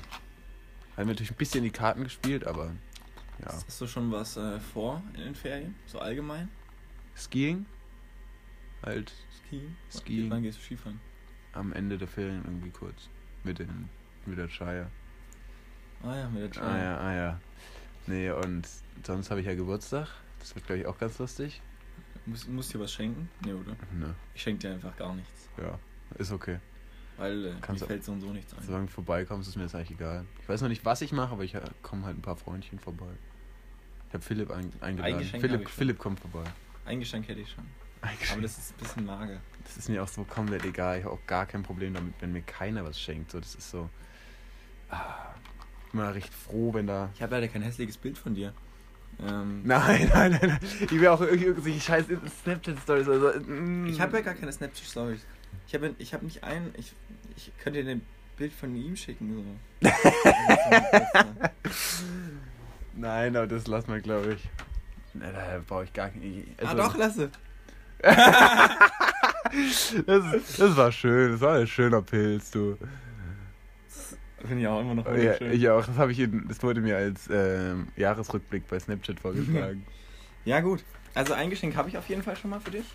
[0.96, 2.72] haben wir natürlich ein bisschen die Karten gespielt, aber
[3.40, 3.48] ja.
[3.48, 5.76] Hast du schon was äh, vor in den Ferien?
[5.86, 6.50] So allgemein?
[7.16, 7.66] Skiing?
[8.84, 9.12] Halt
[9.48, 9.76] Skiing?
[9.92, 10.30] Skiing.
[10.32, 11.02] Wann gehst du Skifahren?
[11.54, 13.10] am Ende der Ferien irgendwie kurz.
[13.44, 13.90] Mit, den,
[14.26, 14.88] mit der Shire.
[16.04, 17.40] Ah ja, mit der Ah ja, ah ja.
[18.08, 18.68] Nee, und
[19.04, 20.08] sonst habe ich ja Geburtstag.
[20.40, 21.62] Das wird, glaube ich, auch ganz lustig.
[22.26, 23.30] Muss, musst dir was schenken?
[23.46, 23.72] Nee, oder?
[23.94, 25.50] Ne, Ich schenke dir einfach gar nichts.
[25.58, 25.78] ja,
[26.18, 26.60] ist okay.
[27.18, 28.64] Weil äh, Kannst mir du- fällt so und so nichts ein.
[28.64, 30.26] Solange du vorbeikommst, ist mir das eigentlich egal.
[30.42, 32.80] Ich weiß noch nicht, was ich mache, aber ich äh, komme halt ein paar Freundchen
[32.80, 33.10] vorbei.
[34.08, 35.30] Ich habe Philipp ein, eingeladen.
[35.34, 35.70] Hab Philipp, ich.
[35.70, 36.44] Philipp kommt vorbei.
[36.86, 37.66] Ein Geschenk hätte ich schon.
[38.02, 39.42] Ein Aber das ist ein bisschen mager.
[39.66, 41.00] Das ist mir auch so komplett egal.
[41.00, 43.32] Ich habe auch gar kein Problem damit, wenn mir keiner was schenkt.
[43.32, 43.90] So, das ist so.
[44.90, 45.34] Ah,
[45.94, 47.10] immer recht froh, wenn da.
[47.14, 48.54] Ich habe leider kein hässliches Bild von dir.
[49.28, 50.60] Ähm, Nein, nein, nein, nein.
[50.82, 52.06] Ich will auch irgendwie irgendwelche scheiß
[52.44, 53.08] Snapchat-Stories.
[53.10, 53.88] Also, mm.
[53.88, 55.22] Ich habe ja gar keine Snapchat-Stories.
[55.68, 56.74] Ich habe ich hab nicht einen.
[56.78, 56.94] Ich,
[57.36, 58.02] ich könnte dir ein
[58.38, 59.58] Bild von ihm schicken.
[59.82, 59.90] So.
[62.96, 64.50] Nein, aber das lassen wir, glaube ich.
[65.14, 66.48] Na, da brauche ich gar nicht.
[66.64, 67.30] ah, doch, lasse.
[70.06, 70.24] Das,
[70.58, 71.32] das war schön.
[71.32, 72.78] Das war ein schöner Pilz, du.
[74.46, 75.52] Finde ich auch immer noch Ja, wunderschön.
[75.54, 75.86] ich auch.
[75.86, 79.86] Das, habe ich das wurde mir als ähm, Jahresrückblick bei Snapchat vorgeschlagen.
[80.46, 80.84] Ja, gut.
[81.14, 82.86] Also ein Geschenk habe ich auf jeden Fall schon mal für dich.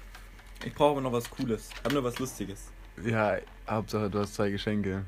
[0.64, 1.68] Ich brauche aber noch was Cooles.
[1.74, 2.70] Ich habe nur was Lustiges.
[3.04, 3.36] ja,
[3.68, 5.04] Hauptsache, du hast zwei Geschenke.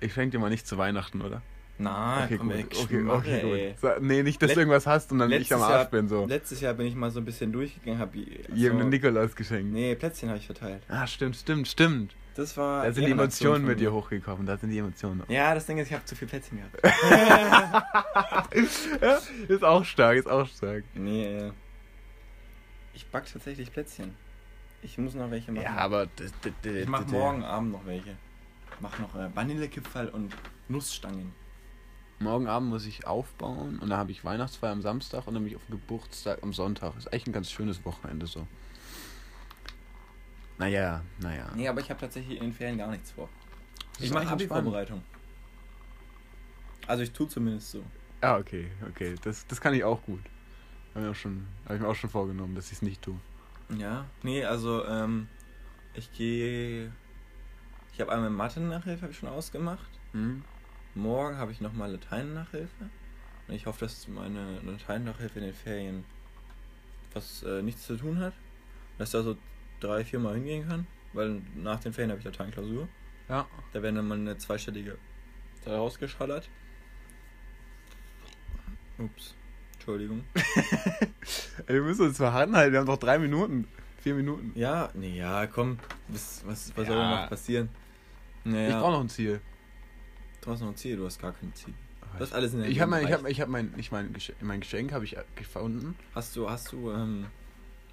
[0.00, 1.40] Ich schenke dir mal nicht zu Weihnachten, oder?
[1.78, 2.66] Na, okay, komm, gut.
[2.82, 3.70] Okay, okay, ey.
[3.70, 3.80] gut.
[3.80, 6.08] Sa- Nee, nicht, dass Let- du irgendwas hast und dann ich am Arsch Jahr- bin,
[6.08, 6.26] so.
[6.26, 8.18] Letztes Jahr bin ich mal so ein bisschen durchgegangen, habe
[8.52, 9.72] Jedem einen Nikolaus geschenkt.
[9.72, 10.82] Nee, Plätzchen habe ich verteilt.
[10.88, 12.14] Ah, stimmt, stimmt, stimmt.
[12.34, 12.84] Das war.
[12.84, 14.46] Da sind die Emotionen mit dir hochgekommen.
[14.46, 15.22] Da sind die Emotionen.
[15.28, 16.82] Ja, das Ding ist, ich habe zu viel Plätzchen gehabt.
[19.02, 19.18] ja,
[19.48, 20.84] ist auch stark, ist auch stark.
[20.94, 21.52] nee, äh.
[22.94, 24.14] Ich back tatsächlich Plätzchen.
[24.82, 25.64] Ich muss noch welche machen.
[25.64, 26.08] Ja, aber.
[26.64, 28.16] Ich mach morgen Abend noch welche.
[28.80, 30.34] Mach noch äh, Vanillekipferl und
[30.68, 31.32] Nussstangen.
[32.18, 35.52] Morgen Abend muss ich aufbauen und dann habe ich Weihnachtsfeier am Samstag und dann bin
[35.52, 36.96] ich auf Geburtstag am Sonntag.
[36.96, 38.46] Ist echt ein ganz schönes Wochenende so.
[40.62, 41.50] Naja, naja.
[41.56, 43.28] Nee, aber ich habe tatsächlich in den Ferien gar nichts vor.
[43.98, 45.02] Ich mache Abi-Vorbereitung.
[46.86, 47.82] Also ich tue zumindest so.
[48.20, 49.16] Ah, okay, okay.
[49.22, 50.20] Das, das kann ich auch gut.
[50.94, 53.18] Habe ich, hab ich mir auch schon vorgenommen, dass ich es nicht tue.
[53.76, 55.26] Ja, nee, also ähm,
[55.94, 56.92] ich gehe.
[57.92, 59.90] Ich habe einmal Mathe-Nachhilfe ich schon ausgemacht.
[60.12, 60.44] Mhm.
[60.94, 62.88] Morgen habe ich nochmal Latein-Nachhilfe.
[63.48, 66.04] Und ich hoffe, dass meine Latein-Nachhilfe in den Ferien
[67.14, 68.32] was äh, nichts zu tun hat.
[68.98, 69.36] Dass da so
[69.82, 70.86] drei, vier Mal hingehen kann.
[71.12, 72.88] Weil nach den Ferien habe ich Latein-Klausur.
[73.28, 73.46] Ja.
[73.72, 74.98] Da werden dann mal eine zweistellige
[75.66, 76.48] rausgeschallert.
[78.98, 79.34] Ups.
[79.74, 80.24] Entschuldigung.
[81.66, 83.66] wir müssen uns mal halten, wir haben doch drei Minuten.
[83.98, 84.52] Vier Minuten.
[84.54, 85.78] Ja, nee, ja, komm.
[86.08, 86.92] Was, was, was ja.
[86.92, 87.68] soll noch passieren?
[88.44, 88.68] Naja.
[88.68, 89.40] Ich brauche noch ein Ziel.
[90.40, 91.74] Du hast noch ein Ziel, du hast gar kein Ziel.
[92.14, 94.14] Du hast alles in der Ich habe mein, ich hab, ich hab mein, ich mein,
[94.40, 95.96] mein Geschenk habe ich gefunden.
[96.14, 97.26] Hast du, hast du ähm,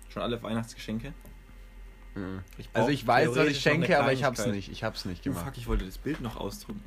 [0.10, 1.14] schon alle Weihnachtsgeschenke?
[2.16, 2.44] Mhm.
[2.58, 4.72] Ich also ich weiß, was ich schenke, aber ich hab's nicht.
[4.72, 5.44] Ich hab's nicht gemacht.
[5.44, 6.84] Oh, fuck, ich wollte das Bild noch ausdrucken.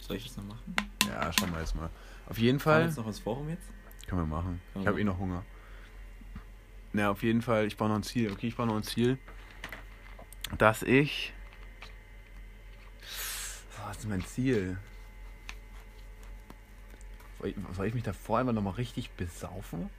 [0.00, 0.74] Soll ich das noch machen?
[1.06, 1.90] Ja, schauen wir jetzt mal.
[2.26, 2.84] Auf jeden Fall.
[2.84, 3.66] Jetzt noch ins Forum jetzt?
[4.06, 4.60] Können wir machen.
[4.72, 5.44] Können ich habe eh noch Hunger.
[6.92, 8.32] Na, auf jeden Fall, ich brauche noch ein Ziel.
[8.32, 9.18] Okay, ich brauche noch ein Ziel,
[10.56, 11.32] dass ich.
[13.86, 14.78] Was ist mein Ziel?
[17.76, 19.90] Soll ich mich davor einfach nochmal richtig besaufen?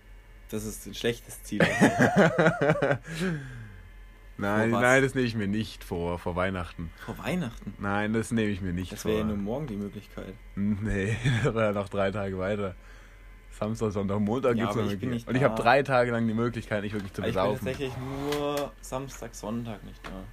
[0.49, 1.61] Das ist ein schlechtes Ziel.
[4.39, 6.91] nein, nein, das nehme ich mir nicht vor, vor Weihnachten.
[7.05, 7.73] Vor Weihnachten?
[7.79, 9.11] Nein, das nehme ich mir nicht das vor.
[9.11, 10.33] Das wäre ja nur morgen die Möglichkeit.
[10.55, 12.75] Nee, das wäre noch drei Tage weiter.
[13.51, 16.83] Samstag, Sonntag, Montag ja, gibt es noch Und ich habe drei Tage lang die Möglichkeit,
[16.83, 17.67] nicht wirklich zu besaufen.
[17.67, 20.23] Ich bin tatsächlich nur Samstag, Sonntag nicht da.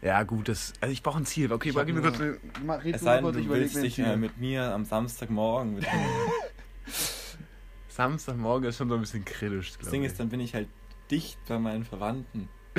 [0.00, 1.50] Ja, gut, das, also ich brauche ein Ziel.
[1.50, 2.18] Okay, warte mir kurz.
[2.64, 5.86] Mal, red es sei denn, du willst dich äh, mit mir am Samstagmorgen mit
[7.88, 10.68] Samstagmorgen ist schon so ein bisschen kritisch, Das Ding ist, dann bin ich halt
[11.10, 12.48] dicht bei meinen Verwandten.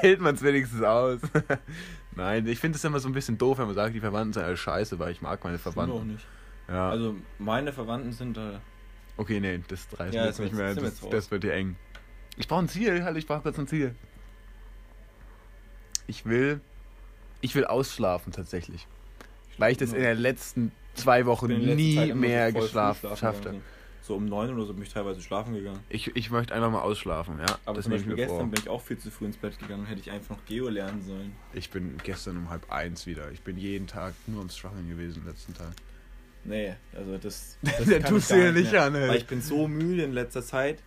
[0.00, 1.20] Hält man es wenigstens aus.
[2.16, 4.42] Nein, ich finde es immer so ein bisschen doof, wenn man sagt, die Verwandten sind
[4.44, 5.96] alles scheiße, weil ich mag meine Verwandten.
[5.96, 6.26] Ich auch nicht.
[6.68, 6.90] Ja.
[6.90, 8.60] Also meine Verwandten sind da.
[9.16, 10.74] Okay, nee, das reicht ja, jetzt nicht mehr.
[10.74, 11.76] Das, das, wird dir eng.
[12.36, 13.94] Ich brauche ein Ziel, halt, ich brauche kurz ein Ziel.
[16.06, 16.60] Ich will.
[17.40, 18.86] Ich will ausschlafen tatsächlich.
[19.58, 23.60] Weil ich das in den letzten zwei Wochen nie mehr geschlafen schaffte.
[24.10, 25.78] So um neun oder so bin ich teilweise schlafen gegangen.
[25.88, 27.46] Ich, ich möchte einfach mal ausschlafen, ja.
[27.64, 28.46] Aber das zum Beispiel gestern vor.
[28.48, 31.00] bin ich auch viel zu früh ins Bett gegangen, hätte ich einfach noch Geo lernen
[31.00, 31.36] sollen.
[31.52, 33.30] Ich bin gestern um halb eins wieder.
[33.30, 35.70] Ich bin jeden Tag nur ums Stracheln gewesen, letzten Tag.
[36.42, 37.56] Nee, also das.
[37.62, 39.10] das Der tust du ja nicht an, ey.
[39.10, 40.82] Weil ich bin so müde in letzter Zeit.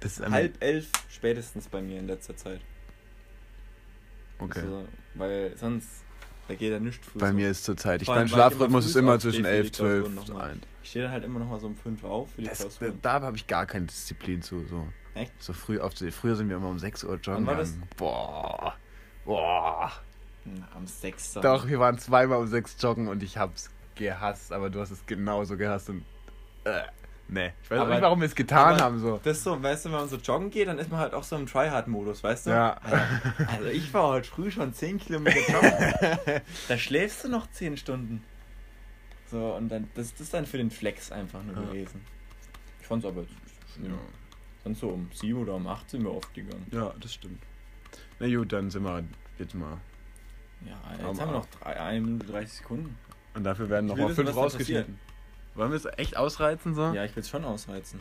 [0.00, 2.60] Das ist halb elf spätestens bei mir in letzter Zeit.
[4.38, 4.60] Okay.
[4.60, 6.04] Also, weil sonst,
[6.52, 7.18] da geht ja nichts früh.
[7.18, 8.02] Bei mir ist zur Zeit.
[8.02, 10.62] Ich mein Schlafrhythmus ist immer zwischen elf, zwölf und eins.
[10.82, 13.20] Ich stehe dann halt immer noch mal so um fünf auf für die das, Da
[13.22, 14.64] habe ich gar keine Disziplin zu.
[14.66, 14.86] So.
[15.14, 15.32] Echt?
[15.42, 15.92] So früh auf.
[16.10, 17.46] Früher sind wir immer um 6 Uhr joggen.
[17.46, 17.74] Wann war das?
[17.96, 18.74] Boah.
[19.24, 19.92] Boah.
[20.44, 21.34] Na, am 6.
[21.34, 25.06] Doch, wir waren zweimal um 6 joggen und ich hab's gehasst, aber du hast es
[25.06, 26.04] genauso gehasst und.
[26.64, 26.82] Äh,
[27.32, 27.52] nee.
[27.62, 29.00] Ich weiß aber, nicht, warum wir es getan haben.
[29.00, 29.20] So.
[29.22, 31.24] Das ist so, weißt du, wenn man so joggen geht, dann ist man halt auch
[31.24, 32.50] so im Tryhard-Modus, weißt du?
[32.50, 32.80] Ja.
[33.46, 36.40] Also, ich war heute früh schon 10 Kilometer joggen.
[36.68, 38.22] da schläfst du noch 10 Stunden.
[39.30, 41.62] So, und dann, das, das ist dann für den Flex einfach nur ja.
[41.62, 42.02] gewesen.
[42.80, 43.22] Ich fand's aber.
[43.22, 43.90] Ja.
[44.64, 46.66] Sonst so um 7 oder um 8 sind wir oft gegangen.
[46.70, 47.42] Ja, das stimmt.
[48.20, 49.02] Na gut, dann sind wir
[49.38, 49.78] jetzt mal.
[50.64, 52.96] Ja, jetzt haben wir noch 1 Minute 30 Sekunden.
[53.34, 54.98] Und dafür werden nochmal fünf rausgeschnitten.
[55.54, 56.92] Wollen wir es echt ausreizen so?
[56.92, 58.00] Ja, ich will es schon ausreizen.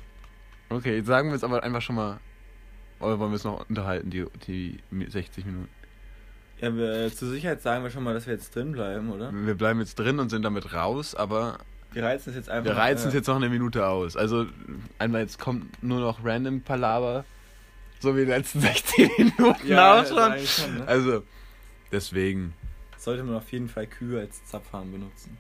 [0.70, 2.20] Okay, jetzt sagen wir es aber einfach schon mal.
[3.00, 5.70] Oder wollen wir es noch unterhalten, die, die 60 Minuten?
[6.60, 9.32] Ja, wir, zur Sicherheit sagen wir schon mal, dass wir jetzt drin bleiben, oder?
[9.34, 11.58] Wir bleiben jetzt drin und sind damit raus, aber.
[11.92, 12.72] Wir reizen es jetzt einfach.
[12.72, 14.16] Wir reizen es äh, jetzt noch eine Minute aus.
[14.16, 14.46] Also,
[15.00, 17.26] einmal jetzt kommt nur noch random Palaver.
[18.00, 20.38] So wie die letzten 16 Minuten ja, auch schon.
[20.46, 20.88] schon ne?
[20.88, 21.24] Also,
[21.92, 22.54] deswegen
[22.98, 25.38] sollte man auf jeden Fall Kühe als Zapfhahn benutzen.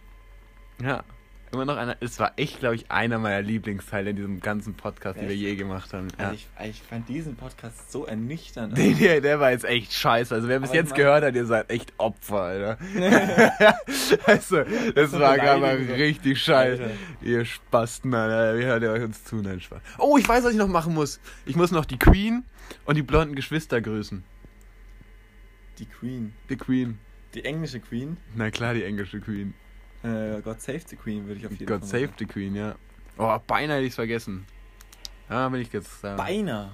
[0.82, 1.04] Ja.
[1.52, 5.18] Immer noch einer, es war echt, glaube ich, einer meiner Lieblingsteile in diesem ganzen Podcast,
[5.18, 5.24] echt?
[5.24, 6.08] den wir je gemacht haben.
[6.18, 8.78] Also ich, ich, fand diesen Podcast so ernüchternd.
[8.82, 10.34] Der, der, der war jetzt echt scheiße.
[10.34, 12.78] Also wer bis jetzt gehört hat, ihr seid echt Opfer, Alter.
[14.26, 14.64] also,
[14.96, 16.84] das, war gerade richtig scheiße.
[16.84, 16.96] Alter.
[17.22, 18.58] Ihr Spasten, Alter.
[18.58, 19.36] Wie hört ihr euch uns zu?
[19.36, 19.82] Nein, Spaß.
[19.98, 21.20] Oh, ich weiß, was ich noch machen muss.
[21.46, 22.46] Ich muss noch die Queen
[22.86, 24.24] und die blonden Geschwister grüßen.
[25.80, 26.34] Die Queen?
[26.50, 26.98] Die Queen.
[27.34, 28.18] Die englische Queen?
[28.36, 29.54] Na klar, die englische Queen.
[30.04, 32.56] Äh, God Save the Queen würde ich auf jeden God Fall God Save the Queen,
[32.56, 32.76] ja.
[33.18, 34.46] Oh, beinahe hätte ich es vergessen.
[35.30, 36.04] Ja, bin ich jetzt.
[36.04, 36.72] Äh, Beinahe.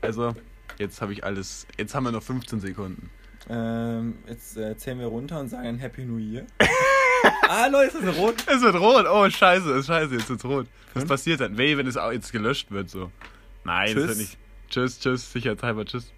[0.00, 0.34] Also,
[0.78, 1.66] jetzt habe ich alles.
[1.76, 3.10] Jetzt haben wir noch 15 Sekunden.
[3.50, 6.46] Ähm, jetzt äh, zählen wir runter und sagen Happy New Year.
[7.48, 8.36] ah, Leute, es ist rot.
[8.46, 9.06] Es wird rot.
[9.10, 10.66] Oh, scheiße, ist scheiße, jetzt wird's rot.
[10.94, 11.58] Was passiert dann?
[11.58, 13.10] Weh, wenn es auch jetzt gelöscht wird, so.
[13.64, 13.94] Nein, Tschüss.
[13.94, 14.38] das wird nicht.
[14.68, 16.12] Tschüss, tschüss, sicherheitshalber, tschüss.